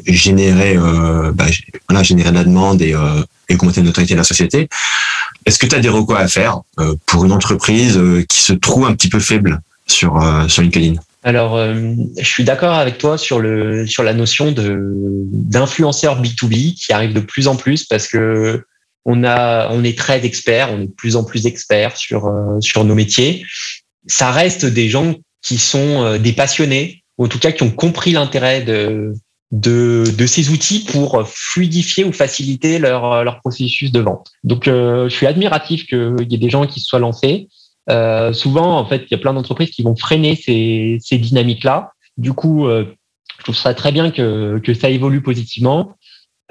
générer 0.05 0.75
bah, 1.33 1.45
voilà 1.87 2.03
générer 2.03 2.31
de 2.31 2.35
la 2.35 2.43
demande 2.43 2.81
et, 2.81 2.93
et 3.49 3.55
augmenter 3.55 3.79
la 3.79 3.87
notoriété 3.87 4.13
de 4.15 4.19
la 4.19 4.25
société. 4.25 4.67
Est-ce 5.45 5.57
que 5.57 5.65
tu 5.65 5.75
as 5.75 5.79
des 5.79 5.89
recours 5.89 6.17
à 6.17 6.27
faire 6.27 6.61
euh, 6.79 6.95
pour 7.05 7.25
une 7.25 7.31
entreprise 7.31 7.97
euh, 7.97 8.23
qui 8.27 8.41
se 8.41 8.53
trouve 8.53 8.85
un 8.85 8.93
petit 8.93 9.09
peu 9.09 9.19
faible 9.19 9.61
sur, 9.87 10.21
euh, 10.21 10.47
sur 10.47 10.61
LinkedIn? 10.61 10.95
Alors, 11.23 11.55
je 11.55 12.25
suis 12.25 12.43
d'accord 12.43 12.73
avec 12.73 12.97
toi 12.97 13.15
sur 13.15 13.39
le 13.39 13.85
sur 13.85 14.01
la 14.01 14.15
notion 14.15 14.51
de 14.51 14.75
d'influenceur 15.31 16.19
B2B 16.19 16.73
qui 16.73 16.91
arrive 16.93 17.13
de 17.13 17.19
plus 17.19 17.47
en 17.47 17.55
plus 17.55 17.83
parce 17.83 18.07
que 18.07 18.63
on 19.05 19.23
a 19.23 19.69
on 19.69 19.83
est 19.83 19.95
très 19.95 20.25
experts, 20.25 20.69
on 20.73 20.81
est 20.81 20.87
de 20.87 20.91
plus 20.91 21.15
en 21.15 21.23
plus 21.23 21.45
experts 21.45 21.95
sur 21.95 22.27
sur 22.59 22.85
nos 22.85 22.95
métiers. 22.95 23.45
Ça 24.07 24.31
reste 24.31 24.65
des 24.65 24.89
gens 24.89 25.13
qui 25.41 25.57
sont 25.57 26.17
des 26.17 26.33
passionnés, 26.33 27.03
ou 27.17 27.25
en 27.25 27.27
tout 27.27 27.39
cas 27.39 27.51
qui 27.51 27.63
ont 27.63 27.71
compris 27.71 28.11
l'intérêt 28.11 28.61
de 28.61 29.13
de, 29.51 30.05
de 30.17 30.25
ces 30.25 30.49
outils 30.49 30.85
pour 30.85 31.27
fluidifier 31.27 32.03
ou 32.03 32.13
faciliter 32.13 32.79
leur, 32.79 33.23
leur 33.23 33.39
processus 33.39 33.91
de 33.91 33.99
vente. 33.99 34.31
Donc, 34.43 34.67
euh, 34.67 35.09
je 35.09 35.15
suis 35.15 35.27
admiratif 35.27 35.85
qu'il 35.87 36.27
y 36.29 36.35
ait 36.35 36.37
des 36.37 36.49
gens 36.49 36.65
qui 36.65 36.79
se 36.79 36.87
soient 36.87 36.99
lancés. 36.99 37.49
Euh, 37.89 38.31
souvent, 38.31 38.77
en 38.77 38.85
fait, 38.85 39.03
il 39.07 39.11
y 39.11 39.15
a 39.15 39.17
plein 39.17 39.33
d'entreprises 39.33 39.71
qui 39.71 39.83
vont 39.83 39.95
freiner 39.95 40.35
ces, 40.35 40.99
ces 41.01 41.17
dynamiques-là. 41.17 41.91
Du 42.17 42.33
coup, 42.33 42.67
euh, 42.67 42.85
je 43.37 43.43
trouve 43.43 43.55
ça 43.55 43.73
très 43.73 43.91
bien 43.91 44.11
que, 44.11 44.59
que 44.63 44.73
ça 44.73 44.89
évolue 44.89 45.21
positivement. 45.21 45.97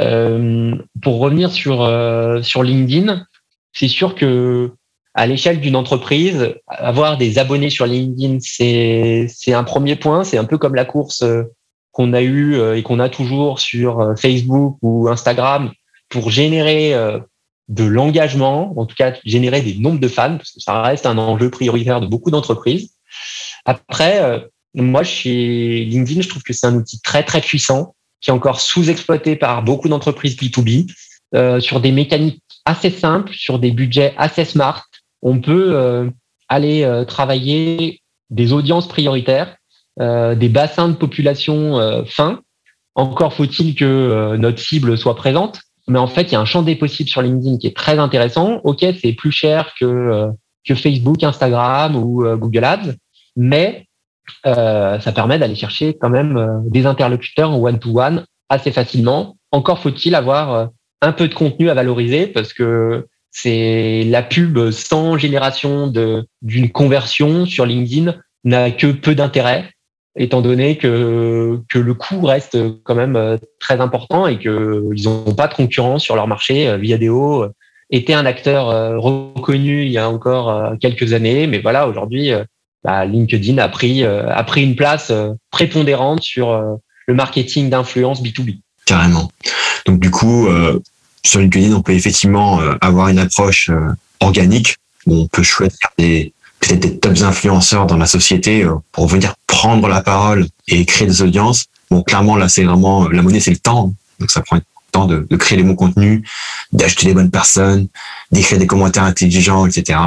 Euh, 0.00 0.74
pour 1.02 1.20
revenir 1.20 1.52
sur, 1.52 1.82
euh, 1.82 2.42
sur 2.42 2.62
LinkedIn, 2.62 3.24
c'est 3.72 3.88
sûr 3.88 4.14
que 4.14 4.72
à 5.14 5.26
l'échelle 5.26 5.60
d'une 5.60 5.76
entreprise, 5.76 6.54
avoir 6.66 7.18
des 7.18 7.38
abonnés 7.38 7.70
sur 7.70 7.86
LinkedIn, 7.86 8.38
c'est 8.40 9.52
un 9.52 9.64
premier 9.64 9.96
point. 9.96 10.24
C'est 10.24 10.38
un 10.38 10.44
peu 10.44 10.58
comme 10.58 10.74
la 10.74 10.84
course 10.84 11.24
qu'on 11.92 12.12
a 12.12 12.22
eu 12.22 12.54
euh, 12.54 12.76
et 12.76 12.82
qu'on 12.82 13.00
a 13.00 13.08
toujours 13.08 13.58
sur 13.58 14.00
euh, 14.00 14.14
Facebook 14.14 14.78
ou 14.82 15.08
Instagram 15.08 15.72
pour 16.08 16.30
générer 16.30 16.94
euh, 16.94 17.18
de 17.68 17.84
l'engagement, 17.84 18.72
en 18.78 18.86
tout 18.86 18.94
cas 18.94 19.14
générer 19.24 19.60
des 19.60 19.74
nombres 19.74 20.00
de 20.00 20.08
fans, 20.08 20.36
parce 20.36 20.52
que 20.52 20.60
ça 20.60 20.82
reste 20.82 21.06
un 21.06 21.18
enjeu 21.18 21.50
prioritaire 21.50 22.00
de 22.00 22.06
beaucoup 22.06 22.30
d'entreprises. 22.30 22.94
Après, 23.64 24.42
moi, 24.74 25.04
chez 25.04 25.84
LinkedIn, 25.84 26.22
je 26.22 26.28
trouve 26.28 26.42
que 26.42 26.52
c'est 26.52 26.66
un 26.66 26.74
outil 26.74 27.00
très, 27.00 27.22
très 27.22 27.40
puissant, 27.40 27.94
qui 28.20 28.30
est 28.30 28.32
encore 28.32 28.60
sous-exploité 28.60 29.36
par 29.36 29.62
beaucoup 29.62 29.88
d'entreprises 29.88 30.36
B2B, 30.36 30.92
euh, 31.36 31.60
sur 31.60 31.80
des 31.80 31.92
mécaniques 31.92 32.42
assez 32.64 32.90
simples, 32.90 33.32
sur 33.32 33.60
des 33.60 33.70
budgets 33.70 34.14
assez 34.16 34.44
smart. 34.44 34.84
On 35.22 35.40
peut 35.40 35.72
euh, 35.74 36.08
aller 36.48 37.04
travailler 37.06 38.02
des 38.30 38.52
audiences 38.52 38.88
prioritaires 38.88 39.56
euh, 40.00 40.34
des 40.34 40.48
bassins 40.48 40.88
de 40.88 40.94
population 40.94 41.78
euh, 41.78 42.04
fins. 42.06 42.40
Encore 42.94 43.34
faut-il 43.34 43.74
que 43.74 43.84
euh, 43.84 44.38
notre 44.38 44.58
cible 44.58 44.96
soit 44.96 45.14
présente. 45.14 45.60
Mais 45.88 45.98
en 45.98 46.06
fait, 46.06 46.22
il 46.22 46.32
y 46.32 46.36
a 46.36 46.40
un 46.40 46.46
champ 46.46 46.62
des 46.62 46.76
possibles 46.76 47.10
sur 47.10 47.20
LinkedIn 47.20 47.58
qui 47.58 47.66
est 47.66 47.76
très 47.76 47.98
intéressant. 47.98 48.60
OK, 48.64 48.82
c'est 49.02 49.12
plus 49.12 49.32
cher 49.32 49.72
que, 49.78 50.30
que 50.64 50.74
Facebook, 50.74 51.22
Instagram 51.22 51.96
ou 51.96 52.24
Google 52.36 52.64
Ads, 52.64 52.92
mais 53.34 53.88
ça 54.44 55.12
permet 55.12 55.38
d'aller 55.38 55.56
chercher 55.56 55.96
quand 55.98 56.10
même 56.10 56.62
des 56.66 56.86
interlocuteurs 56.86 57.50
en 57.50 57.60
one-to-one 57.60 58.24
assez 58.48 58.70
facilement. 58.70 59.36
Encore 59.50 59.80
faut-il 59.80 60.14
avoir 60.14 60.68
un 61.02 61.12
peu 61.12 61.26
de 61.26 61.34
contenu 61.34 61.70
à 61.70 61.74
valoriser 61.74 62.28
parce 62.28 62.52
que 62.52 63.08
c'est 63.30 64.04
la 64.04 64.22
pub 64.22 64.70
sans 64.70 65.16
génération 65.16 65.92
d'une 66.42 66.70
conversion 66.70 67.46
sur 67.46 67.66
LinkedIn 67.66 68.14
n'a 68.44 68.70
que 68.70 68.88
peu 68.88 69.14
d'intérêt 69.14 69.70
étant 70.16 70.40
donné 70.40 70.76
que, 70.76 71.60
que 71.68 71.78
le 71.78 71.94
coût 71.94 72.24
reste 72.24 72.58
quand 72.82 72.94
même 72.94 73.16
euh, 73.16 73.36
très 73.58 73.80
important 73.80 74.26
et 74.26 74.38
qu'ils 74.38 75.04
n'ont 75.04 75.34
pas 75.34 75.48
de 75.48 75.54
concurrence 75.54 76.02
sur 76.02 76.16
leur 76.16 76.26
marché. 76.26 76.68
Euh, 76.68 76.76
Viadeo 76.76 77.44
euh, 77.44 77.52
était 77.90 78.12
un 78.12 78.26
acteur 78.26 78.66
reconnu 79.00 79.84
il 79.84 79.90
y 79.90 79.98
a 79.98 80.08
encore 80.08 80.78
quelques 80.80 81.12
années, 81.12 81.48
mais 81.48 81.58
voilà, 81.58 81.88
aujourd'hui, 81.88 82.30
bah, 82.84 83.04
LinkedIn 83.04 83.58
a 83.58 83.68
pris, 83.68 84.04
a 84.04 84.44
pris 84.44 84.62
une 84.62 84.76
place 84.76 85.12
prépondérante 85.50 86.22
sur 86.22 86.52
le 87.08 87.14
marketing 87.14 87.68
d'influence 87.68 88.22
B2B. 88.22 88.60
Carrément. 88.86 89.28
Donc 89.86 89.98
du 89.98 90.12
coup, 90.12 90.46
sur 91.24 91.40
LinkedIn, 91.40 91.74
on 91.74 91.82
peut 91.82 91.92
effectivement 91.92 92.60
avoir 92.80 93.08
une 93.08 93.18
approche 93.18 93.70
organique 94.20 94.76
où 95.06 95.14
on 95.14 95.26
peut 95.26 95.42
choisir 95.42 95.78
des, 95.98 96.32
peut-être 96.60 96.80
des 96.80 96.98
top 96.98 97.18
influenceurs 97.22 97.86
dans 97.86 97.96
la 97.96 98.06
société 98.06 98.62
euh, 98.62 98.74
pour 98.92 99.06
venir 99.06 99.34
prendre 99.46 99.88
la 99.88 100.02
parole 100.02 100.46
et 100.68 100.84
créer 100.84 101.08
des 101.08 101.22
audiences. 101.22 101.66
Bon, 101.90 102.02
clairement, 102.02 102.36
là, 102.36 102.48
c'est 102.48 102.64
vraiment 102.64 103.08
la 103.08 103.22
monnaie, 103.22 103.40
c'est 103.40 103.50
le 103.50 103.56
temps. 103.56 103.92
Donc, 104.20 104.30
ça 104.30 104.42
prend 104.42 104.56
le 104.56 104.62
temps 104.92 105.06
de, 105.06 105.26
de 105.28 105.36
créer 105.36 105.58
les 105.58 105.64
bons 105.64 105.74
contenus, 105.74 106.22
d'acheter 106.72 107.06
les 107.06 107.14
bonnes 107.14 107.30
personnes, 107.30 107.88
d'écrire 108.30 108.58
des 108.58 108.66
commentaires 108.66 109.04
intelligents, 109.04 109.66
etc. 109.66 109.98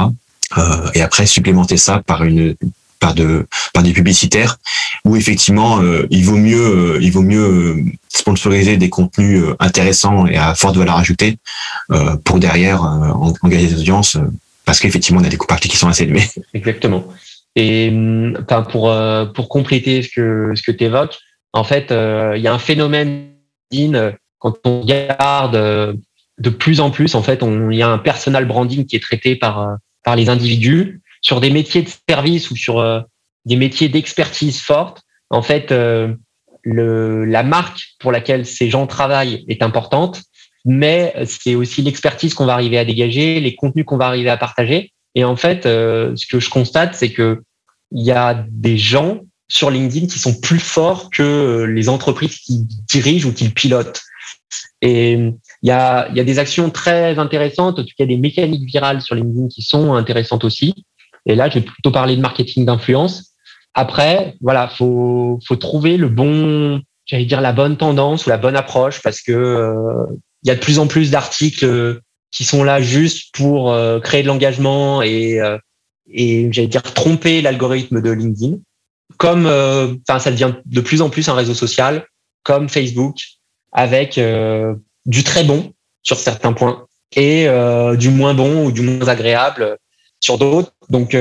Euh, 0.56 0.90
et 0.94 1.02
après, 1.02 1.26
supplémenter 1.26 1.76
ça 1.76 2.00
par 2.06 2.24
une 2.24 2.54
par 3.00 3.14
de 3.14 3.46
par 3.72 3.82
des 3.82 3.92
publicitaires 3.92 4.56
où 5.04 5.16
effectivement 5.16 5.80
euh, 5.80 6.06
il 6.10 6.24
vaut 6.24 6.36
mieux 6.36 6.94
euh, 6.94 6.98
il 7.00 7.12
vaut 7.12 7.22
mieux 7.22 7.84
sponsoriser 8.08 8.76
des 8.76 8.90
contenus 8.90 9.42
intéressants 9.58 10.26
et 10.26 10.36
à 10.36 10.54
forte 10.54 10.76
valeur 10.76 10.96
ajoutée 10.96 11.38
pour 12.24 12.38
derrière 12.38 12.82
engager 13.42 13.66
des 13.66 13.80
audiences 13.80 14.16
parce 14.64 14.80
qu'effectivement, 14.80 15.20
on 15.20 15.24
a 15.24 15.28
des 15.28 15.36
coûts 15.36 15.46
parties 15.46 15.68
qui 15.68 15.76
sont 15.76 15.88
assez 15.88 16.04
élevés. 16.04 16.24
Exactement. 16.54 17.04
Et 17.56 17.92
enfin, 18.40 18.62
pour, 18.62 18.90
euh, 18.90 19.26
compléter 19.48 20.02
ce 20.02 20.08
que, 20.08 20.52
ce 20.54 20.62
que 20.62 20.72
tu 20.72 20.84
évoques, 20.84 21.18
en 21.52 21.64
fait, 21.64 21.92
euh, 21.92 22.34
il 22.36 22.42
y 22.42 22.48
a 22.48 22.54
un 22.54 22.58
phénomène 22.58 23.30
quand 24.38 24.54
on 24.64 24.82
regarde 24.82 25.56
euh, 25.56 25.92
de 26.38 26.50
plus 26.50 26.80
en 26.80 26.90
plus, 26.90 27.14
en 27.14 27.22
fait, 27.22 27.42
il 27.42 27.76
y 27.76 27.82
a 27.82 27.88
un 27.88 27.98
personal 27.98 28.44
branding 28.44 28.86
qui 28.86 28.96
est 28.96 29.00
traité 29.00 29.36
par 29.36 29.78
les 30.16 30.28
individus 30.28 31.00
sur 31.24 31.40
des 31.40 31.50
métiers 31.50 31.82
de 31.82 31.90
service 32.08 32.50
ou 32.50 32.56
sur 32.56 33.04
des 33.44 33.56
métiers 33.56 33.88
d'expertise 33.88 34.60
forte. 34.60 35.02
En 35.30 35.42
fait, 35.42 35.70
le, 35.70 37.24
la 37.24 37.42
marque 37.42 37.94
pour 37.98 38.12
laquelle 38.12 38.44
ces 38.44 38.68
gens 38.68 38.86
travaillent 38.86 39.44
est 39.48 39.62
importante 39.62 40.22
mais 40.64 41.14
c'est 41.26 41.54
aussi 41.54 41.82
l'expertise 41.82 42.34
qu'on 42.34 42.46
va 42.46 42.54
arriver 42.54 42.78
à 42.78 42.84
dégager, 42.84 43.40
les 43.40 43.54
contenus 43.54 43.84
qu'on 43.84 43.98
va 43.98 44.06
arriver 44.06 44.30
à 44.30 44.36
partager. 44.36 44.92
Et 45.14 45.24
en 45.24 45.36
fait, 45.36 45.66
euh, 45.66 46.16
ce 46.16 46.26
que 46.26 46.40
je 46.40 46.50
constate, 46.50 46.94
c'est 46.94 47.12
que 47.12 47.42
il 47.92 48.04
y 48.04 48.10
a 48.10 48.44
des 48.50 48.78
gens 48.78 49.20
sur 49.48 49.70
LinkedIn 49.70 50.06
qui 50.06 50.18
sont 50.18 50.40
plus 50.40 50.58
forts 50.58 51.10
que 51.10 51.64
les 51.68 51.88
entreprises 51.88 52.38
qui 52.38 52.66
dirigent 52.88 53.28
ou 53.28 53.32
qui 53.32 53.50
pilotent. 53.50 54.00
Et 54.80 55.12
il 55.12 55.38
y 55.62 55.70
a, 55.70 56.10
y 56.12 56.20
a 56.20 56.24
des 56.24 56.38
actions 56.38 56.70
très 56.70 57.18
intéressantes, 57.18 57.78
en 57.78 57.82
tout 57.84 57.92
cas 57.96 58.06
des 58.06 58.16
mécaniques 58.16 58.68
virales 58.68 59.02
sur 59.02 59.14
LinkedIn 59.14 59.48
qui 59.48 59.62
sont 59.62 59.92
intéressantes 59.92 60.44
aussi. 60.44 60.86
Et 61.26 61.34
là, 61.34 61.48
je 61.48 61.54
vais 61.54 61.64
plutôt 61.64 61.90
parler 61.90 62.16
de 62.16 62.20
marketing 62.20 62.66
d'influence. 62.66 63.34
Après, 63.74 64.36
voilà, 64.40 64.68
faut, 64.68 65.40
faut 65.46 65.56
trouver 65.56 65.96
le 65.96 66.08
bon, 66.08 66.80
j'allais 67.06 67.24
dire 67.24 67.40
la 67.40 67.52
bonne 67.52 67.76
tendance 67.76 68.26
ou 68.26 68.30
la 68.30 68.36
bonne 68.38 68.56
approche 68.56 69.02
parce 69.02 69.20
que 69.20 69.32
euh, 69.32 70.06
il 70.44 70.48
y 70.48 70.50
a 70.50 70.54
de 70.54 70.60
plus 70.60 70.78
en 70.78 70.86
plus 70.86 71.10
d'articles 71.10 71.64
euh, 71.64 72.00
qui 72.30 72.44
sont 72.44 72.62
là 72.62 72.80
juste 72.80 73.34
pour 73.34 73.72
euh, 73.72 73.98
créer 73.98 74.22
de 74.22 74.28
l'engagement 74.28 75.02
et, 75.02 75.40
euh, 75.40 75.58
et 76.10 76.48
j'allais 76.52 76.68
dire 76.68 76.82
tromper 76.82 77.40
l'algorithme 77.40 78.00
de 78.00 78.10
LinkedIn. 78.10 78.58
Comme, 79.16 79.46
enfin, 79.46 80.18
ça 80.18 80.30
devient 80.30 80.54
de 80.64 80.80
plus 80.80 81.00
en 81.00 81.08
plus 81.08 81.28
un 81.28 81.34
réseau 81.34 81.54
social, 81.54 82.06
comme 82.42 82.68
Facebook, 82.68 83.16
avec 83.70 84.18
du 85.06 85.24
très 85.24 85.44
bon 85.44 85.72
sur 86.02 86.18
certains 86.18 86.52
points 86.52 86.86
et 87.14 87.46
du 87.96 88.10
moins 88.10 88.34
bon 88.34 88.64
ou 88.64 88.72
du 88.72 88.80
moins 88.80 89.06
agréable 89.06 89.76
sur 90.24 90.38
d'autres. 90.38 90.72
Donc, 90.90 91.16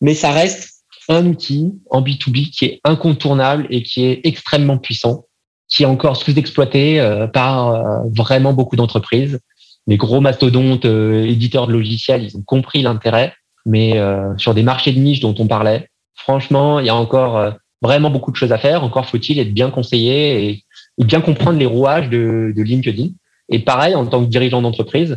mais 0.00 0.14
ça 0.14 0.32
reste 0.32 0.84
un 1.08 1.26
outil 1.26 1.72
en 1.90 2.02
B2B 2.02 2.50
qui 2.50 2.64
est 2.66 2.80
incontournable 2.84 3.66
et 3.70 3.82
qui 3.82 4.04
est 4.04 4.20
extrêmement 4.24 4.78
puissant 4.78 5.24
qui 5.70 5.84
est 5.84 5.86
encore 5.86 6.16
sous-exploité 6.16 7.00
euh, 7.00 7.26
par 7.26 7.68
euh, 7.68 8.00
vraiment 8.14 8.52
beaucoup 8.52 8.76
d'entreprises. 8.76 9.38
Les 9.86 9.96
gros 9.96 10.20
mastodontes 10.20 10.84
euh, 10.84 11.24
éditeurs 11.24 11.66
de 11.66 11.72
logiciels, 11.72 12.24
ils 12.24 12.36
ont 12.36 12.42
compris 12.42 12.82
l'intérêt, 12.82 13.32
mais 13.64 14.00
sur 14.38 14.54
des 14.54 14.62
marchés 14.62 14.90
de 14.90 14.98
niche 14.98 15.20
dont 15.20 15.34
on 15.38 15.46
parlait, 15.46 15.88
franchement, 16.14 16.80
il 16.80 16.86
y 16.86 16.88
a 16.88 16.94
encore 16.94 17.52
vraiment 17.82 18.08
beaucoup 18.08 18.30
de 18.30 18.36
choses 18.36 18.52
à 18.52 18.58
faire. 18.58 18.82
Encore 18.82 19.04
faut-il 19.04 19.38
être 19.38 19.52
bien 19.52 19.70
conseillé 19.70 20.48
et, 20.48 20.64
bien 21.04 21.20
comprendre 21.20 21.58
les 21.58 21.66
rouages 21.66 22.08
de, 22.08 22.54
de, 22.56 22.62
LinkedIn. 22.62 23.08
Et 23.50 23.58
pareil, 23.58 23.94
en 23.94 24.06
tant 24.06 24.24
que 24.24 24.30
dirigeant 24.30 24.62
d'entreprise, 24.62 25.12
euh, 25.12 25.16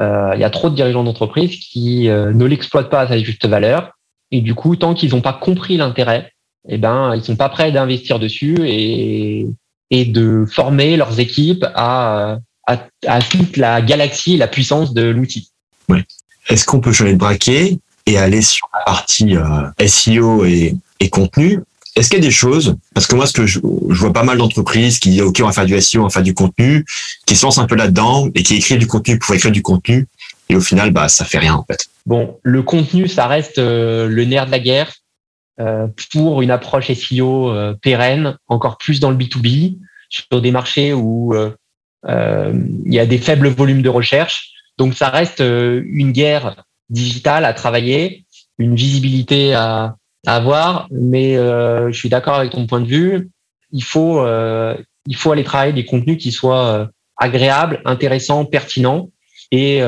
il 0.00 0.40
y 0.40 0.44
a 0.44 0.50
trop 0.50 0.70
de 0.70 0.74
dirigeants 0.74 1.04
d'entreprise 1.04 1.56
qui 1.56 2.08
ne 2.08 2.44
l'exploitent 2.44 2.90
pas 2.90 3.00
à 3.00 3.08
sa 3.08 3.18
juste 3.18 3.46
valeur. 3.46 3.92
Et 4.30 4.40
du 4.40 4.54
coup, 4.54 4.76
tant 4.76 4.94
qu'ils 4.94 5.10
n'ont 5.10 5.20
pas 5.20 5.32
compris 5.32 5.76
l'intérêt, 5.76 6.32
eh 6.68 6.78
ben, 6.78 7.14
ils 7.16 7.24
sont 7.24 7.36
pas 7.36 7.48
prêts 7.48 7.72
d'investir 7.72 8.18
dessus 8.18 8.56
et, 8.60 9.46
de 9.90 10.44
former 10.50 10.96
leurs 10.96 11.18
équipes 11.18 11.64
à 11.74 12.38
toute 13.30 13.56
la 13.56 13.80
galaxie 13.82 14.34
et 14.34 14.36
la 14.36 14.48
puissance 14.48 14.94
de 14.94 15.02
l'outil. 15.02 15.50
Oui. 15.88 16.04
Est-ce 16.48 16.64
qu'on 16.64 16.80
peut 16.80 16.92
changer 16.92 17.12
de 17.12 17.18
braquet 17.18 17.78
et 18.06 18.18
aller 18.18 18.42
sur 18.42 18.68
la 18.74 18.84
partie 18.84 19.36
euh, 19.36 19.86
SEO 19.86 20.44
et, 20.44 20.74
et 21.00 21.10
contenu 21.10 21.60
Est-ce 21.96 22.10
qu'il 22.10 22.18
y 22.18 22.22
a 22.22 22.24
des 22.24 22.30
choses 22.30 22.76
Parce 22.94 23.06
que 23.06 23.14
moi, 23.14 23.26
ce 23.26 23.32
que 23.32 23.46
je, 23.46 23.60
je 23.60 24.00
vois 24.00 24.12
pas 24.12 24.22
mal 24.22 24.38
d'entreprises 24.38 24.98
qui 24.98 25.10
disent 25.10 25.22
OK, 25.22 25.40
on 25.42 25.46
va 25.46 25.52
faire 25.52 25.66
du 25.66 25.80
SEO, 25.80 26.00
on 26.00 26.04
va 26.04 26.10
faire 26.10 26.22
du 26.22 26.34
contenu, 26.34 26.84
qui 27.26 27.36
se 27.36 27.44
lancent 27.44 27.58
un 27.58 27.66
peu 27.66 27.74
là-dedans 27.74 28.28
et 28.34 28.42
qui 28.42 28.56
écrivent 28.56 28.78
du 28.78 28.86
contenu 28.86 29.18
pour 29.18 29.34
écrire 29.34 29.52
du 29.52 29.62
contenu. 29.62 30.06
Et 30.48 30.56
au 30.56 30.60
final, 30.60 30.90
bah, 30.90 31.08
ça 31.08 31.24
fait 31.24 31.38
rien 31.38 31.54
en 31.54 31.64
fait. 31.64 31.86
Bon, 32.06 32.38
le 32.42 32.62
contenu, 32.62 33.08
ça 33.08 33.26
reste 33.26 33.58
euh, 33.58 34.06
le 34.08 34.24
nerf 34.24 34.46
de 34.46 34.50
la 34.50 34.60
guerre. 34.60 34.92
pour 36.12 36.42
une 36.42 36.50
approche 36.50 36.92
SEO 36.92 37.52
pérenne, 37.82 38.36
encore 38.46 38.78
plus 38.78 39.00
dans 39.00 39.10
le 39.10 39.16
B2B, 39.16 39.78
sur 40.08 40.40
des 40.40 40.50
marchés 40.52 40.92
où 40.92 41.34
il 42.06 42.94
y 42.94 42.98
a 42.98 43.06
des 43.06 43.18
faibles 43.18 43.48
volumes 43.48 43.82
de 43.82 43.88
recherche. 43.88 44.52
Donc 44.78 44.94
ça 44.94 45.08
reste 45.08 45.40
une 45.40 46.12
guerre 46.12 46.64
digitale 46.88 47.44
à 47.44 47.52
travailler, 47.52 48.24
une 48.58 48.74
visibilité 48.74 49.54
à, 49.54 49.97
à 50.26 50.36
avoir, 50.36 50.88
mais 50.90 51.34
je 51.36 51.92
suis 51.92 52.08
d'accord 52.08 52.34
avec 52.34 52.52
ton 52.52 52.66
point 52.66 52.80
de 52.80 52.88
vue. 52.88 53.30
Il 53.70 53.84
faut, 53.84 54.24
il 55.06 55.16
faut 55.16 55.32
aller 55.32 55.44
travailler 55.44 55.72
des 55.72 55.84
contenus 55.84 56.18
qui 56.18 56.32
soient 56.32 56.88
agréables, 57.16 57.80
intéressants, 57.84 58.44
pertinents 58.44 59.10
et, 59.50 59.78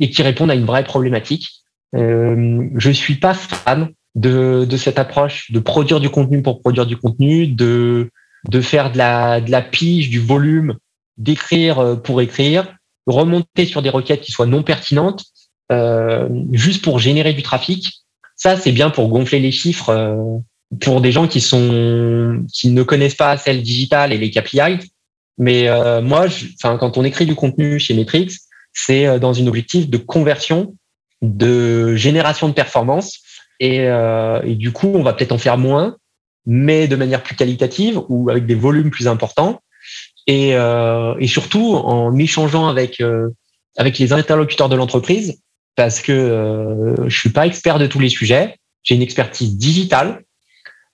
et 0.00 0.10
qui 0.10 0.22
répondent 0.22 0.50
à 0.50 0.54
une 0.54 0.64
vraie 0.64 0.84
problématique. 0.84 1.64
Euh, 1.94 2.68
je 2.76 2.90
suis 2.90 3.14
pas 3.14 3.34
fan 3.34 3.90
de, 4.14 4.64
de 4.68 4.76
cette 4.76 4.98
approche 4.98 5.50
de 5.52 5.58
produire 5.60 6.00
du 6.00 6.10
contenu 6.10 6.42
pour 6.42 6.60
produire 6.60 6.86
du 6.86 6.96
contenu, 6.96 7.46
de, 7.46 8.10
de 8.48 8.60
faire 8.60 8.90
de 8.90 8.98
la, 8.98 9.40
de 9.40 9.50
la 9.50 9.62
pige, 9.62 10.10
du 10.10 10.20
volume, 10.20 10.76
d'écrire 11.18 11.78
euh, 11.78 11.96
pour 11.96 12.20
écrire, 12.20 12.74
remonter 13.06 13.66
sur 13.66 13.82
des 13.82 13.90
requêtes 13.90 14.22
qui 14.22 14.32
soient 14.32 14.46
non 14.46 14.62
pertinentes, 14.62 15.24
euh, 15.70 16.28
juste 16.52 16.82
pour 16.82 16.98
générer 16.98 17.32
du 17.32 17.42
trafic. 17.42 18.03
Ça, 18.36 18.56
c'est 18.56 18.72
bien 18.72 18.90
pour 18.90 19.08
gonfler 19.08 19.40
les 19.40 19.52
chiffres 19.52 19.90
euh, 19.90 20.38
pour 20.80 21.00
des 21.00 21.12
gens 21.12 21.28
qui 21.28 21.40
sont 21.40 22.44
qui 22.52 22.70
ne 22.70 22.82
connaissent 22.82 23.14
pas 23.14 23.30
assez 23.30 23.52
le 23.52 23.62
digital 23.62 24.12
et 24.12 24.18
les 24.18 24.30
KPI. 24.30 24.90
Mais 25.38 25.68
euh, 25.68 26.00
moi, 26.00 26.26
enfin, 26.56 26.76
quand 26.78 26.96
on 26.96 27.04
écrit 27.04 27.26
du 27.26 27.34
contenu 27.34 27.78
chez 27.78 27.94
Metrix, 27.94 28.36
c'est 28.72 29.18
dans 29.20 29.32
une 29.32 29.48
objectif 29.48 29.88
de 29.88 29.98
conversion 29.98 30.74
de 31.24 31.94
génération 31.96 32.48
de 32.48 32.54
performance. 32.54 33.20
Et, 33.60 33.80
euh, 33.80 34.40
et 34.44 34.54
du 34.54 34.72
coup, 34.72 34.92
on 34.94 35.02
va 35.02 35.12
peut-être 35.12 35.32
en 35.32 35.38
faire 35.38 35.58
moins, 35.58 35.96
mais 36.46 36.88
de 36.88 36.96
manière 36.96 37.22
plus 37.22 37.36
qualitative 37.36 38.00
ou 38.08 38.30
avec 38.30 38.46
des 38.46 38.54
volumes 38.54 38.90
plus 38.90 39.08
importants. 39.08 39.60
Et, 40.26 40.54
euh, 40.54 41.14
et 41.18 41.26
surtout 41.26 41.74
en 41.74 42.16
échangeant 42.16 42.68
avec, 42.68 43.00
euh, 43.00 43.28
avec 43.76 43.98
les 43.98 44.12
interlocuteurs 44.12 44.68
de 44.68 44.76
l'entreprise, 44.76 45.40
parce 45.76 46.00
que 46.00 46.12
euh, 46.12 47.08
je 47.08 47.18
suis 47.18 47.30
pas 47.30 47.46
expert 47.46 47.78
de 47.78 47.86
tous 47.86 48.00
les 48.00 48.08
sujets, 48.08 48.58
j'ai 48.82 48.94
une 48.94 49.02
expertise 49.02 49.56
digitale. 49.56 50.22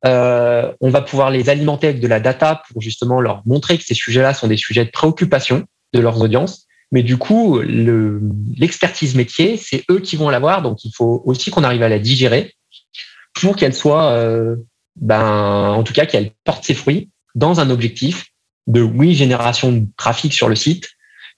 Euh, 0.07 0.73
on 0.81 0.89
va 0.91 1.03
pouvoir 1.03 1.31
les 1.31 1.51
alimenter 1.51 1.89
avec 1.89 2.01
de 2.01 2.09
la 2.09 2.21
data 2.21 2.63
pour 2.71 2.81
justement 2.81 3.21
leur 3.21 3.43
montrer 3.47 3.77
que 3.77 3.85
ces 3.85 3.95
sujets-là 3.95 4.33
sont 4.33 4.47
des 4.47 4.57
sujets 4.57 4.85
de 4.85 4.91
préoccupation 4.91 5.65
de 5.93 6.01
leurs 6.01 6.21
audiences 6.23 6.67
mais 6.93 7.03
du 7.03 7.17
coup, 7.17 7.61
l'expertise 7.61 9.15
métier, 9.15 9.57
c'est 9.57 9.85
eux 9.91 10.01
qui 10.01 10.17
vont 10.17 10.29
l'avoir. 10.29 10.63
Donc, 10.63 10.85
il 10.85 10.93
faut 10.93 11.23
aussi 11.25 11.51
qu'on 11.51 11.63
arrive 11.63 11.83
à 11.83 11.89
la 11.89 12.01
digérer 12.01 12.55
pour 13.35 13.55
qu'elle 13.55 13.75
soit, 13.75 14.11
euh, 14.13 14.57
ben, 14.97 15.71
en 15.71 15.85
tout 15.85 15.93
cas, 15.93 16.07
qu'elle 16.07 16.33
porte 16.45 16.65
ses 16.65 16.75
fruits 16.75 17.11
dans 17.37 17.61
un 17.61 17.71
objectif 17.71 18.27
de, 18.67 18.83
oui, 18.83 19.15
génération 19.15 19.71
de 19.71 19.87
trafic 19.97 20.33
sur 20.33 20.49
le 20.49 20.57
site, 20.57 20.89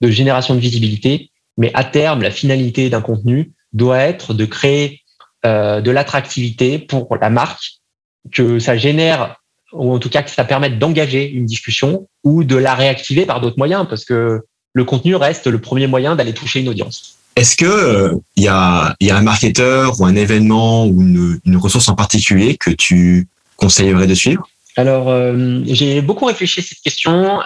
de 0.00 0.10
génération 0.10 0.54
de 0.54 0.60
visibilité, 0.60 1.30
mais 1.58 1.70
à 1.74 1.84
terme, 1.84 2.22
la 2.22 2.30
finalité 2.30 2.90
d'un 2.90 3.00
contenu 3.00 3.52
doit 3.72 3.98
être 3.98 4.34
de 4.34 4.44
créer 4.44 5.02
euh, 5.44 5.80
de 5.80 5.90
l'attractivité 5.90 6.78
pour 6.78 7.16
la 7.20 7.30
marque, 7.30 7.80
que 8.30 8.58
ça 8.58 8.76
génère, 8.76 9.36
ou 9.72 9.92
en 9.92 9.98
tout 9.98 10.08
cas 10.08 10.22
que 10.22 10.30
ça 10.30 10.44
permette 10.44 10.78
d'engager 10.78 11.28
une 11.28 11.46
discussion 11.46 12.08
ou 12.22 12.44
de 12.44 12.56
la 12.56 12.74
réactiver 12.74 13.26
par 13.26 13.40
d'autres 13.40 13.58
moyens, 13.58 13.86
parce 13.88 14.04
que 14.04 14.42
le 14.72 14.84
contenu 14.84 15.16
reste 15.16 15.46
le 15.46 15.60
premier 15.60 15.86
moyen 15.86 16.16
d'aller 16.16 16.32
toucher 16.32 16.60
une 16.60 16.68
audience. 16.68 17.16
Est-ce 17.34 17.56
que 17.56 17.64
il 18.36 18.44
euh, 18.44 18.44
y, 18.44 18.48
a, 18.48 18.94
y, 19.00 19.10
a, 19.10 19.16
un 19.16 19.22
marketeur 19.22 20.00
ou 20.00 20.04
un 20.04 20.14
événement 20.14 20.86
ou 20.86 21.00
une, 21.00 21.40
une, 21.44 21.56
ressource 21.56 21.88
en 21.88 21.94
particulier 21.94 22.56
que 22.56 22.70
tu 22.70 23.26
conseillerais 23.56 24.06
de 24.06 24.14
suivre? 24.14 24.48
Alors, 24.76 25.08
euh, 25.08 25.60
j'ai 25.66 26.02
beaucoup 26.02 26.26
réfléchi 26.26 26.60
à 26.60 26.62
cette 26.62 26.80
question. 26.80 27.40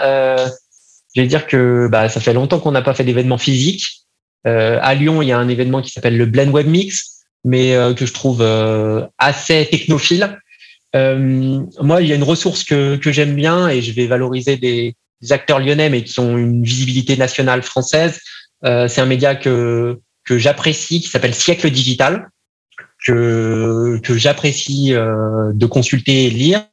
Euh, 1.16 1.20
je 1.20 1.20
vais 1.22 1.26
dire 1.26 1.46
que 1.46 1.88
bah, 1.90 2.08
ça 2.08 2.20
fait 2.20 2.32
longtemps 2.32 2.58
qu'on 2.58 2.72
n'a 2.72 2.82
pas 2.82 2.94
fait 2.94 3.04
d'événement 3.04 3.38
physique. 3.38 4.06
Euh, 4.46 4.78
à 4.82 4.94
Lyon, 4.94 5.22
il 5.22 5.28
y 5.28 5.32
a 5.32 5.38
un 5.38 5.48
événement 5.48 5.82
qui 5.82 5.90
s'appelle 5.90 6.16
le 6.16 6.26
Blend 6.26 6.50
Web 6.50 6.68
Mix, 6.68 7.24
mais 7.44 7.74
euh, 7.74 7.94
que 7.94 8.06
je 8.06 8.12
trouve 8.12 8.42
assez 9.18 9.68
technophile. 9.70 10.38
moi, 10.94 12.02
il 12.02 12.08
y 12.08 12.12
a 12.12 12.16
une 12.16 12.22
ressource 12.22 12.64
que, 12.64 12.96
que 12.96 13.12
j'aime 13.12 13.34
bien 13.34 13.68
et 13.68 13.82
je 13.82 13.92
vais 13.92 14.06
valoriser 14.06 14.56
des, 14.56 14.96
acteurs 15.30 15.58
lyonnais, 15.58 15.88
mais 15.88 16.04
qui 16.04 16.20
ont 16.20 16.36
une 16.36 16.62
visibilité 16.62 17.16
nationale 17.16 17.62
française. 17.62 18.20
Euh, 18.64 18.86
c'est 18.86 19.00
un 19.00 19.06
média 19.06 19.34
que, 19.34 19.98
que 20.24 20.38
j'apprécie, 20.38 21.00
qui 21.00 21.08
s'appelle 21.08 21.34
Siècle 21.34 21.70
Digital, 21.70 22.28
que, 23.06 23.98
que 24.02 24.16
j'apprécie 24.16 24.94
euh, 24.94 25.52
de 25.52 25.66
consulter 25.66 26.26
et 26.26 26.30
lire. 26.30 26.64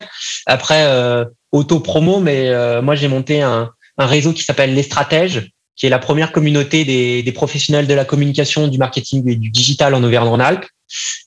Après, 0.46 0.86
euh, 0.88 1.26
auto-promo, 1.52 2.20
mais 2.20 2.50
euh, 2.50 2.82
moi 2.82 2.96
j'ai 2.96 3.08
monté 3.08 3.42
un, 3.42 3.72
un 3.98 4.06
réseau 4.06 4.34
qui 4.34 4.44
s'appelle 4.44 4.74
Les 4.74 4.84
Stratèges, 4.84 5.52
qui 5.76 5.86
est 5.86 5.90
la 5.90 6.00
première 6.00 6.32
communauté 6.32 6.86
des, 6.86 7.32
professionnels 7.32 7.88
de 7.88 7.94
la 7.94 8.06
communication, 8.06 8.68
du 8.68 8.78
marketing 8.78 9.28
et 9.28 9.36
du 9.36 9.50
digital 9.50 9.94
en 9.96 10.04
Auvergne-Rhône-Alpes. 10.04 10.66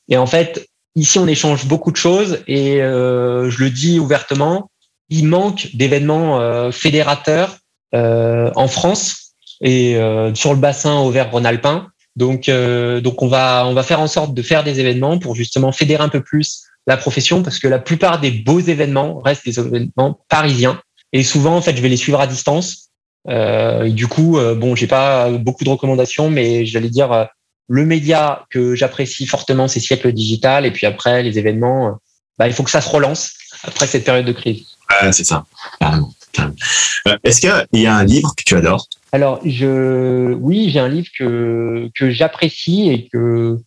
Et 0.08 0.16
en 0.16 0.26
fait, 0.26 0.68
ici, 0.94 1.18
on 1.18 1.26
échange 1.26 1.66
beaucoup 1.66 1.90
de 1.90 1.96
choses 1.96 2.42
et 2.46 2.80
euh, 2.82 3.50
je 3.50 3.64
le 3.64 3.70
dis 3.70 3.98
ouvertement, 3.98 4.70
il 5.08 5.26
manque 5.26 5.68
d'événements 5.74 6.40
euh, 6.40 6.70
fédérateurs 6.70 7.56
euh, 7.94 8.50
en 8.56 8.68
France 8.68 9.34
et 9.60 9.96
euh, 9.96 10.34
sur 10.34 10.52
le 10.52 10.60
bassin 10.60 10.98
Auvergne-Rhône-Alpin. 11.00 11.88
Donc, 12.16 12.48
donc 12.48 13.20
on 13.20 13.28
va 13.28 13.66
on 13.66 13.74
va 13.74 13.82
faire 13.82 14.00
en 14.00 14.06
sorte 14.06 14.32
de 14.32 14.40
faire 14.40 14.64
des 14.64 14.80
événements 14.80 15.18
pour 15.18 15.34
justement 15.34 15.70
fédérer 15.70 16.02
un 16.02 16.08
peu 16.08 16.22
plus 16.22 16.62
la 16.86 16.96
profession 16.96 17.42
parce 17.42 17.58
que 17.58 17.68
la 17.68 17.78
plupart 17.78 18.20
des 18.20 18.30
beaux 18.30 18.58
événements 18.58 19.20
restent 19.20 19.44
des 19.44 19.60
événements 19.60 20.24
parisiens 20.30 20.80
et 21.18 21.24
souvent 21.24 21.56
en 21.56 21.62
fait 21.62 21.76
je 21.76 21.82
vais 21.82 21.88
les 21.88 21.96
suivre 21.96 22.20
à 22.20 22.26
distance. 22.26 22.90
Euh, 23.28 23.84
et 23.84 23.90
du 23.90 24.06
coup, 24.06 24.38
bon, 24.56 24.76
j'ai 24.76 24.86
pas 24.86 25.30
beaucoup 25.30 25.64
de 25.64 25.70
recommandations, 25.70 26.30
mais 26.30 26.64
j'allais 26.64 26.90
dire 26.90 27.28
le 27.68 27.84
média 27.84 28.46
que 28.50 28.74
j'apprécie 28.74 29.26
fortement, 29.26 29.68
c'est 29.68 29.80
Siècle 29.80 30.12
Digital. 30.12 30.66
Et 30.66 30.70
puis 30.70 30.86
après, 30.86 31.22
les 31.22 31.38
événements, 31.38 31.98
bah, 32.38 32.46
il 32.46 32.54
faut 32.54 32.62
que 32.62 32.70
ça 32.70 32.80
se 32.80 32.88
relance 32.88 33.32
après 33.64 33.86
cette 33.86 34.04
période 34.04 34.26
de 34.26 34.32
crise. 34.32 34.66
C'est 35.12 35.24
ça, 35.24 35.44
euh, 35.82 37.18
Est-ce 37.24 37.40
qu'il 37.40 37.80
y 37.80 37.86
a 37.86 37.96
un 37.96 38.04
livre 38.04 38.34
que 38.36 38.44
tu 38.44 38.54
adores? 38.56 38.86
Alors, 39.12 39.40
je, 39.44 40.32
oui, 40.34 40.70
j'ai 40.70 40.78
un 40.78 40.88
livre 40.88 41.08
que, 41.18 41.90
que 41.94 42.10
j'apprécie 42.10 42.90
et 42.90 43.08
que, 43.08 43.58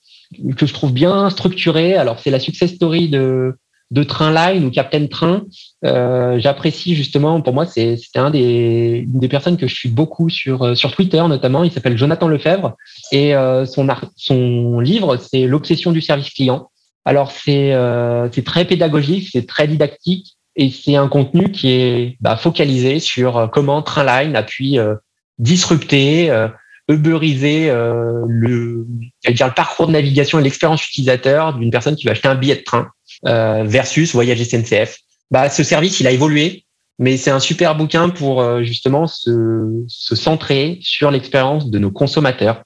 que 0.56 0.66
je 0.66 0.74
trouve 0.74 0.94
bien 0.94 1.30
structuré. 1.30 1.96
Alors, 1.96 2.20
c'est 2.20 2.30
la 2.30 2.40
success 2.40 2.74
story 2.76 3.10
de, 3.10 3.58
de 3.92 4.04
Trainline 4.04 4.64
ou 4.66 4.72
Captain 4.72 5.08
Train. 5.08 5.44
Euh, 5.86 6.40
j'apprécie 6.40 6.96
justement, 6.96 7.42
pour 7.42 7.54
moi, 7.54 7.66
c'est 7.66 7.98
un 8.16 8.30
des, 8.30 9.06
une 9.12 9.20
des 9.20 9.28
personnes 9.28 9.58
que 9.58 9.68
je 9.68 9.76
suis 9.76 9.90
beaucoup 9.90 10.30
sur, 10.30 10.78
sur 10.78 10.92
Twitter 10.92 11.24
notamment. 11.28 11.64
Il 11.64 11.72
s'appelle 11.72 11.98
Jonathan 11.98 12.28
Lefebvre 12.28 12.76
et 13.12 13.36
euh, 13.36 13.66
son, 13.66 13.88
son 14.16 14.80
livre, 14.80 15.18
c'est 15.18 15.46
L'obsession 15.46 15.92
du 15.92 16.02
service 16.02 16.30
client. 16.30 16.70
Alors, 17.06 17.32
c'est 17.32 17.74
euh, 17.74 18.30
très 18.46 18.66
pédagogique, 18.66 19.30
c'est 19.32 19.48
très 19.48 19.68
didactique 19.68 20.38
et 20.56 20.70
c'est 20.70 20.96
un 20.96 21.08
contenu 21.08 21.52
qui 21.52 21.72
est 21.72 22.18
bah, 22.20 22.36
focalisé 22.36 23.00
sur 23.00 23.38
euh, 23.38 23.48
comment 23.48 23.82
Trainline 23.82 24.36
a 24.36 24.44
pu 24.44 24.78
euh, 24.78 24.96
disrupter, 25.40 26.30
euh, 26.30 26.48
uberiser 26.90 27.70
euh, 27.70 28.24
le, 28.28 28.86
dire, 29.30 29.48
le 29.48 29.54
parcours 29.54 29.88
de 29.88 29.94
navigation 29.94 30.40
et 30.40 30.44
l'expérience 30.44 30.86
utilisateur 30.86 31.54
d'une 31.54 31.72
personne 31.72 31.96
qui 31.96 32.06
va 32.06 32.12
acheter 32.12 32.28
un 32.28 32.36
billet 32.36 32.56
de 32.56 32.64
train 32.64 32.90
euh, 33.26 33.64
versus 33.66 34.14
voyage 34.14 34.44
SNCF. 34.44 34.98
Bah, 35.32 35.50
ce 35.50 35.64
service, 35.64 36.00
il 36.00 36.08
a 36.08 36.12
évolué, 36.12 36.66
mais 36.98 37.18
c'est 37.18 37.32
un 37.32 37.40
super 37.40 37.76
bouquin 37.76 38.10
pour 38.10 38.64
justement 38.64 39.08
se, 39.08 39.86
centrer 39.88 40.80
sur 40.82 41.12
l'expérience 41.12 41.70
de 41.70 41.78
nos 41.80 41.92
consommateurs, 41.92 42.64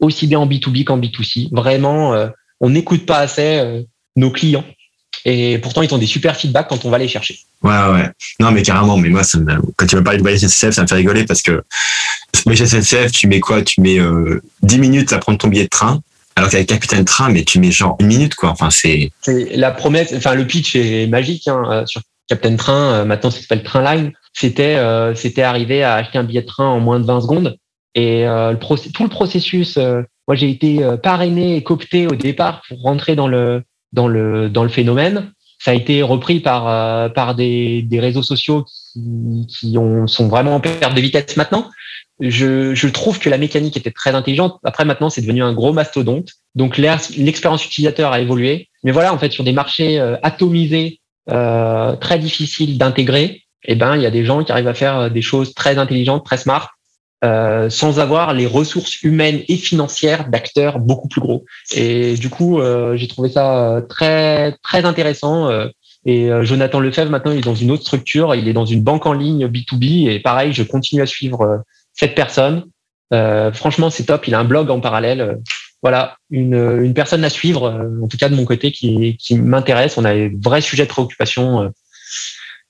aussi 0.00 0.26
bien 0.26 0.38
en 0.38 0.46
B2B 0.46 0.84
qu'en 0.84 0.98
B2C. 0.98 1.48
Vraiment, 1.50 2.14
on 2.60 2.70
n'écoute 2.70 3.06
pas 3.06 3.18
assez 3.18 3.84
nos 4.16 4.30
clients 4.30 4.64
et 5.24 5.58
pourtant, 5.58 5.82
ils 5.82 5.94
ont 5.94 5.98
des 5.98 6.06
super 6.06 6.36
feedbacks 6.36 6.68
quand 6.68 6.84
on 6.84 6.90
va 6.90 6.98
les 6.98 7.08
chercher. 7.08 7.38
Ouais, 7.62 7.70
ouais. 7.70 8.10
Non, 8.40 8.50
mais 8.50 8.62
carrément. 8.62 8.98
Mais 8.98 9.08
moi, 9.08 9.22
quand 9.76 9.86
tu 9.86 9.96
me 9.96 10.02
parles 10.02 10.18
de 10.18 10.22
voyage 10.22 10.40
SNCF, 10.40 10.74
ça 10.74 10.82
me 10.82 10.86
fait 10.86 10.96
rigoler 10.96 11.24
parce 11.24 11.40
que 11.40 11.62
voyage 12.44 12.66
SNCF, 12.66 13.12
tu 13.12 13.26
mets 13.26 13.40
quoi? 13.40 13.62
Tu 13.62 13.80
mets 13.80 13.98
euh, 13.98 14.42
10 14.62 14.78
minutes 14.78 15.12
à 15.12 15.18
prendre 15.18 15.38
ton 15.38 15.48
billet 15.48 15.64
de 15.64 15.68
train. 15.68 16.00
Alors 16.36 16.50
qu'avec 16.50 16.68
Capitaine 16.68 17.04
Train, 17.04 17.30
mais 17.30 17.44
tu 17.44 17.60
mets 17.60 17.70
genre 17.70 17.96
une 18.00 18.08
minute, 18.08 18.34
quoi. 18.34 18.50
Enfin, 18.50 18.68
c'est. 18.70 19.10
La 19.54 19.70
promesse, 19.70 20.12
enfin, 20.16 20.34
le 20.34 20.46
pitch 20.46 20.74
est 20.74 21.06
magique 21.06 21.46
hein, 21.46 21.62
euh, 21.70 21.86
sur 21.86 22.02
Captain 22.28 22.56
Train. 22.56 22.92
Euh, 22.92 23.04
maintenant, 23.04 23.30
ça 23.30 23.40
s'appelle 23.40 23.62
Trainline. 23.62 24.12
C'était, 24.32 24.74
euh, 24.76 25.14
c'était 25.14 25.42
arrivé 25.42 25.84
à 25.84 25.94
acheter 25.94 26.18
un 26.18 26.24
billet 26.24 26.42
de 26.42 26.46
train 26.46 26.66
en 26.66 26.80
moins 26.80 26.98
de 26.98 27.06
20 27.06 27.20
secondes. 27.20 27.56
Et 27.94 28.26
euh, 28.26 28.50
le 28.50 28.90
tout 28.90 29.04
le 29.04 29.08
processus, 29.08 29.78
moi, 30.26 30.34
j'ai 30.34 30.50
été 30.50 30.84
parrainé 31.02 31.56
et 31.56 31.62
coopté 31.62 32.08
au 32.08 32.16
départ 32.16 32.62
pour 32.68 32.82
rentrer 32.82 33.14
dans 33.14 33.28
le 33.28 33.62
dans 33.94 34.08
le, 34.08 34.50
dans 34.50 34.64
le 34.64 34.68
phénomène. 34.68 35.32
Ça 35.60 35.70
a 35.70 35.74
été 35.74 36.02
repris 36.02 36.40
par, 36.40 36.68
euh, 36.68 37.08
par 37.08 37.34
des, 37.34 37.80
des 37.80 38.00
réseaux 38.00 38.22
sociaux 38.22 38.66
qui, 38.92 39.46
qui 39.48 39.78
ont, 39.78 40.06
sont 40.06 40.28
vraiment 40.28 40.56
en 40.56 40.60
perte 40.60 40.94
de 40.94 41.00
vitesse 41.00 41.38
maintenant. 41.38 41.70
Je, 42.20 42.74
je 42.74 42.88
trouve 42.88 43.18
que 43.18 43.28
la 43.28 43.38
mécanique 43.38 43.76
était 43.76 43.90
très 43.90 44.14
intelligente. 44.14 44.58
Après, 44.64 44.84
maintenant, 44.84 45.10
c'est 45.10 45.20
devenu 45.20 45.42
un 45.42 45.52
gros 45.52 45.72
mastodonte. 45.72 46.30
Donc, 46.54 46.78
l'expérience 46.78 47.64
utilisateur 47.66 48.12
a 48.12 48.20
évolué. 48.20 48.68
Mais 48.84 48.92
voilà, 48.92 49.12
en 49.12 49.18
fait, 49.18 49.32
sur 49.32 49.44
des 49.44 49.52
marchés 49.52 49.98
atomisés, 50.22 51.00
très 51.26 52.18
difficiles 52.20 52.78
d'intégrer, 52.78 53.42
eh 53.64 53.74
ben, 53.74 53.96
il 53.96 54.02
y 54.02 54.06
a 54.06 54.10
des 54.10 54.24
gens 54.24 54.44
qui 54.44 54.52
arrivent 54.52 54.68
à 54.68 54.74
faire 54.74 55.10
des 55.10 55.22
choses 55.22 55.54
très 55.54 55.78
intelligentes, 55.78 56.24
très 56.24 56.36
smart, 56.36 56.70
euh, 57.24 57.70
sans 57.70 58.00
avoir 58.00 58.34
les 58.34 58.44
ressources 58.44 59.02
humaines 59.02 59.40
et 59.48 59.56
financières 59.56 60.28
d'acteurs 60.28 60.78
beaucoup 60.78 61.08
plus 61.08 61.22
gros. 61.22 61.46
Et 61.74 62.16
du 62.16 62.28
coup, 62.28 62.60
euh, 62.60 62.96
j'ai 62.96 63.08
trouvé 63.08 63.30
ça 63.30 63.82
très 63.88 64.52
très 64.62 64.84
intéressant. 64.84 65.48
Euh, 65.48 65.68
et 66.04 66.28
Jonathan 66.42 66.80
Lefebvre, 66.80 67.10
maintenant, 67.10 67.32
il 67.32 67.38
est 67.38 67.40
dans 67.40 67.54
une 67.54 67.70
autre 67.70 67.84
structure. 67.84 68.34
Il 68.34 68.46
est 68.46 68.52
dans 68.52 68.66
une 68.66 68.82
banque 68.82 69.06
en 69.06 69.14
ligne 69.14 69.46
B2B. 69.46 70.10
Et 70.10 70.20
pareil, 70.20 70.52
je 70.52 70.62
continue 70.62 71.00
à 71.00 71.06
suivre 71.06 71.62
cette 71.94 72.14
personne. 72.14 72.64
franchement, 73.54 73.90
c'est 73.90 74.04
top. 74.04 74.26
Il 74.28 74.34
a 74.34 74.40
un 74.40 74.44
blog 74.44 74.70
en 74.70 74.80
parallèle. 74.80 75.38
voilà, 75.82 76.16
une, 76.30 76.80
une 76.82 76.94
personne 76.94 77.24
à 77.24 77.30
suivre, 77.30 77.88
en 78.02 78.08
tout 78.08 78.16
cas 78.16 78.28
de 78.28 78.34
mon 78.34 78.44
côté, 78.44 78.72
qui, 78.72 79.16
qui 79.18 79.36
m'intéresse. 79.36 79.96
On 79.98 80.04
a 80.04 80.14
des 80.14 80.32
vrais 80.42 80.60
sujets 80.60 80.84
de 80.84 80.88
préoccupation 80.88 81.70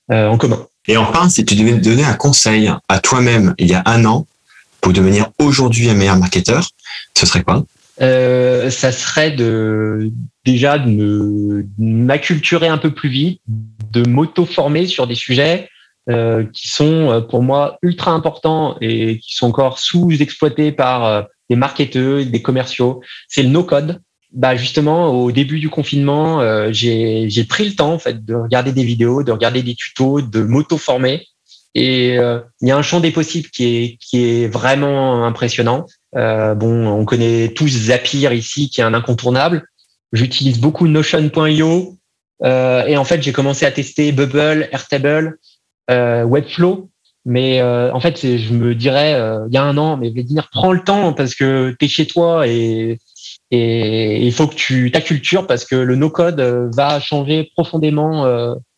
en 0.09 0.37
commun. 0.37 0.67
Et 0.87 0.97
enfin, 0.97 1.29
si 1.29 1.45
tu 1.45 1.55
devais 1.55 1.73
donner 1.73 2.03
un 2.03 2.13
conseil 2.13 2.71
à 2.89 2.99
toi-même 2.99 3.55
il 3.57 3.67
y 3.67 3.73
a 3.73 3.81
un 3.85 4.05
an, 4.05 4.27
pour 4.85 4.93
devenir 4.93 5.31
aujourd'hui 5.39 5.89
un 5.89 5.95
meilleur 5.95 6.17
marketeur, 6.17 6.69
ce 7.17 7.25
serait 7.25 7.41
quoi? 7.41 7.65
Euh, 8.01 8.69
ça 8.69 8.91
serait 8.91 9.31
de 9.31 10.11
déjà 10.43 10.77
de 10.77 11.65
m'acculturer 11.79 12.67
un 12.67 12.77
peu 12.77 12.91
plus 12.91 13.09
vite, 13.09 13.41
de 13.47 14.07
m'auto-former 14.07 14.85
sur 14.85 15.07
des 15.07 15.15
sujets 15.15 15.69
euh, 16.09 16.45
qui 16.53 16.67
sont 16.67 17.11
euh, 17.11 17.21
pour 17.21 17.43
moi 17.43 17.77
ultra 17.81 18.11
importants 18.11 18.77
et 18.81 19.19
qui 19.19 19.35
sont 19.35 19.47
encore 19.47 19.79
sous-exploités 19.79 20.71
par 20.71 21.27
des 21.49 21.55
marketeurs, 21.55 22.25
des 22.25 22.41
commerciaux. 22.41 23.01
C'est 23.27 23.43
le 23.43 23.49
no-code. 23.49 24.01
Bah 24.31 24.55
justement, 24.55 25.11
au 25.11 25.31
début 25.31 25.59
du 25.59 25.69
confinement, 25.69 26.41
j'ai 26.71 27.45
pris 27.47 27.69
le 27.69 27.75
temps 27.75 27.93
en 27.93 27.99
fait 27.99 28.25
de 28.25 28.33
regarder 28.33 28.73
des 28.73 28.83
vidéos, 28.83 29.23
de 29.23 29.31
regarder 29.31 29.63
des 29.63 29.75
tutos, 29.75 30.21
de 30.21 30.41
m'auto-former 30.41 31.23
et 31.75 32.17
euh, 32.17 32.39
il 32.61 32.69
y 32.69 32.71
a 32.71 32.77
un 32.77 32.81
champ 32.81 33.01
des 33.01 33.11
possibles 33.11 33.49
qui 33.49 33.65
est, 33.65 33.97
qui 33.99 34.23
est 34.23 34.47
vraiment 34.47 35.25
impressionnant. 35.25 35.85
Euh, 36.15 36.55
bon, 36.55 36.87
on 36.87 37.03
connaît 37.03 37.49
tous 37.49 37.67
Zapier 37.67 38.33
ici, 38.33 38.69
qui 38.69 38.79
est 38.79 38.85
un 38.85 38.93
incontournable. 38.93 39.65
J'utilise 40.13 40.59
beaucoup 40.59 40.87
Notion.io. 40.87 41.97
Euh, 42.43 42.85
et 42.85 42.95
en 42.95 43.03
fait, 43.03 43.21
j'ai 43.21 43.33
commencé 43.33 43.65
à 43.65 43.71
tester 43.71 44.13
Bubble, 44.13 44.69
Airtable, 44.71 45.37
euh, 45.91 46.23
Webflow. 46.23 46.89
Mais 47.27 47.59
euh, 47.59 47.91
en 47.91 47.99
fait, 47.99 48.19
je 48.21 48.53
me 48.53 48.75
dirais, 48.75 49.19
il 49.47 49.53
y 49.53 49.57
a 49.57 49.63
un 49.63 49.77
an, 49.77 49.97
mais 49.97 50.11
Vladimir, 50.11 50.47
prends 50.51 50.71
le 50.71 50.81
temps 50.81 51.13
parce 51.13 51.33
que 51.33 51.75
tu 51.79 51.85
es 51.85 51.87
chez 51.87 52.05
toi 52.05 52.47
et, 52.47 52.99
et 53.49 54.23
il 54.23 54.31
faut 54.31 54.45
que 54.45 54.53
tu 54.53 54.91
t'accultures 54.91 55.47
parce 55.47 55.65
que 55.65 55.75
le 55.75 55.95
no-code 55.95 56.39
va 56.75 56.99
changer 56.99 57.49
profondément 57.55 58.25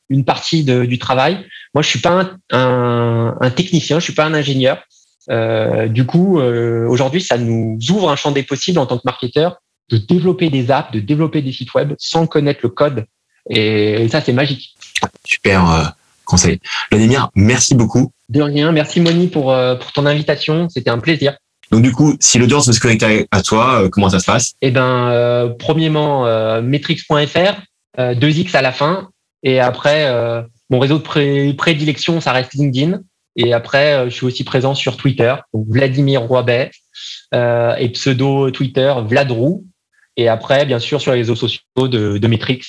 une 0.10 0.24
partie 0.24 0.63
de, 0.63 0.86
du 0.86 0.98
travail. 0.98 1.46
Moi, 1.74 1.82
je 1.82 1.89
suis 1.89 2.00
pas 2.00 2.32
un, 2.52 3.36
un, 3.39 3.50
technicien, 3.52 4.00
je 4.00 4.06
suis 4.06 4.13
pas 4.13 4.26
un 4.26 4.34
ingénieur. 4.34 4.82
Euh, 5.30 5.88
du 5.88 6.06
coup, 6.06 6.39
euh, 6.39 6.88
aujourd'hui, 6.88 7.22
ça 7.22 7.38
nous 7.38 7.78
ouvre 7.89 8.10
un 8.10 8.15
champ 8.15 8.32
des 8.32 8.43
possibles 8.43 8.80
en 8.80 8.86
tant 8.86 8.98
que 8.98 9.04
marketeur 9.06 9.58
de 9.89 9.98
développer 9.98 10.50
des 10.50 10.72
apps, 10.72 10.91
de 10.91 11.00
développer 11.00 11.41
des 11.41 11.52
sites 11.52 11.74
web 11.74 11.93
sans 11.98 12.28
connaître 12.28 12.62
le 12.63 12.70
code. 12.70 13.06
Et, 13.50 14.08
ça, 14.10 14.22
c'est 14.22 14.34
magique. 14.34 14.76
Super 15.26 15.96
euh, 16.28 16.32
conseil. 16.32 16.60
Vladimir, 16.92 17.30
merci 17.36 17.76
beaucoup. 17.76 18.12
De 18.30 18.42
rien. 18.42 18.72
Merci 18.72 19.00
Moni 19.00 19.28
pour, 19.28 19.52
euh, 19.52 19.76
pour 19.76 19.92
ton 19.92 20.06
invitation. 20.06 20.70
C'était 20.70 20.90
un 20.90 21.00
plaisir. 21.00 21.36
Donc 21.72 21.82
du 21.82 21.92
coup, 21.92 22.16
si 22.20 22.38
l'audience 22.38 22.68
veut 22.68 22.74
se 22.74 22.80
connecter 22.80 23.28
à 23.32 23.42
toi, 23.42 23.82
euh, 23.82 23.90
comment 23.90 24.10
ça 24.10 24.20
se 24.20 24.26
passe? 24.26 24.54
Eh 24.62 24.72
ben, 24.72 25.54
premièrement, 25.60 26.24
metrix.fr, 26.62 27.62
2x 27.98 28.56
à 28.56 28.62
la 28.62 28.72
fin, 28.72 29.10
et 29.44 29.60
après, 29.60 30.08
euh, 30.08 30.42
mon 30.70 30.80
réseau 30.80 30.98
de 30.98 31.54
prédilection, 31.54 32.22
ça 32.22 32.32
reste 32.32 32.54
LinkedIn. 32.54 33.02
Et 33.36 33.54
après, 33.54 33.94
euh, 33.94 34.10
je 34.10 34.16
suis 34.16 34.26
aussi 34.26 34.44
présent 34.44 34.74
sur 34.74 34.98
Twitter, 34.98 35.36
donc 35.54 35.68
Vladimir 35.70 36.24
Roibet, 36.24 36.72
euh, 37.34 37.76
et 37.76 37.90
pseudo 37.90 38.50
Twitter 38.52 38.94
Vladrou. 39.06 39.66
Et 40.16 40.28
après, 40.28 40.66
bien 40.66 40.80
sûr, 40.80 41.00
sur 41.00 41.12
les 41.12 41.20
réseaux 41.20 41.36
sociaux 41.36 41.62
de, 41.78 42.18
de 42.18 42.28
Matrix, 42.28 42.62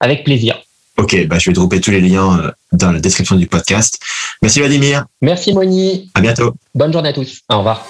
avec 0.00 0.24
plaisir. 0.24 0.60
Ok, 0.96 1.26
bah 1.26 1.38
je 1.38 1.50
vais 1.50 1.54
dropper 1.54 1.80
tous 1.80 1.90
les 1.90 2.00
liens 2.00 2.52
dans 2.72 2.92
la 2.92 3.00
description 3.00 3.36
du 3.36 3.46
podcast. 3.46 3.98
Merci 4.42 4.60
Vladimir. 4.60 5.06
Merci 5.22 5.52
Moni. 5.52 6.10
À 6.14 6.20
bientôt. 6.20 6.54
Bonne 6.74 6.92
journée 6.92 7.08
à 7.08 7.12
tous. 7.12 7.40
Au 7.50 7.58
revoir. 7.58 7.84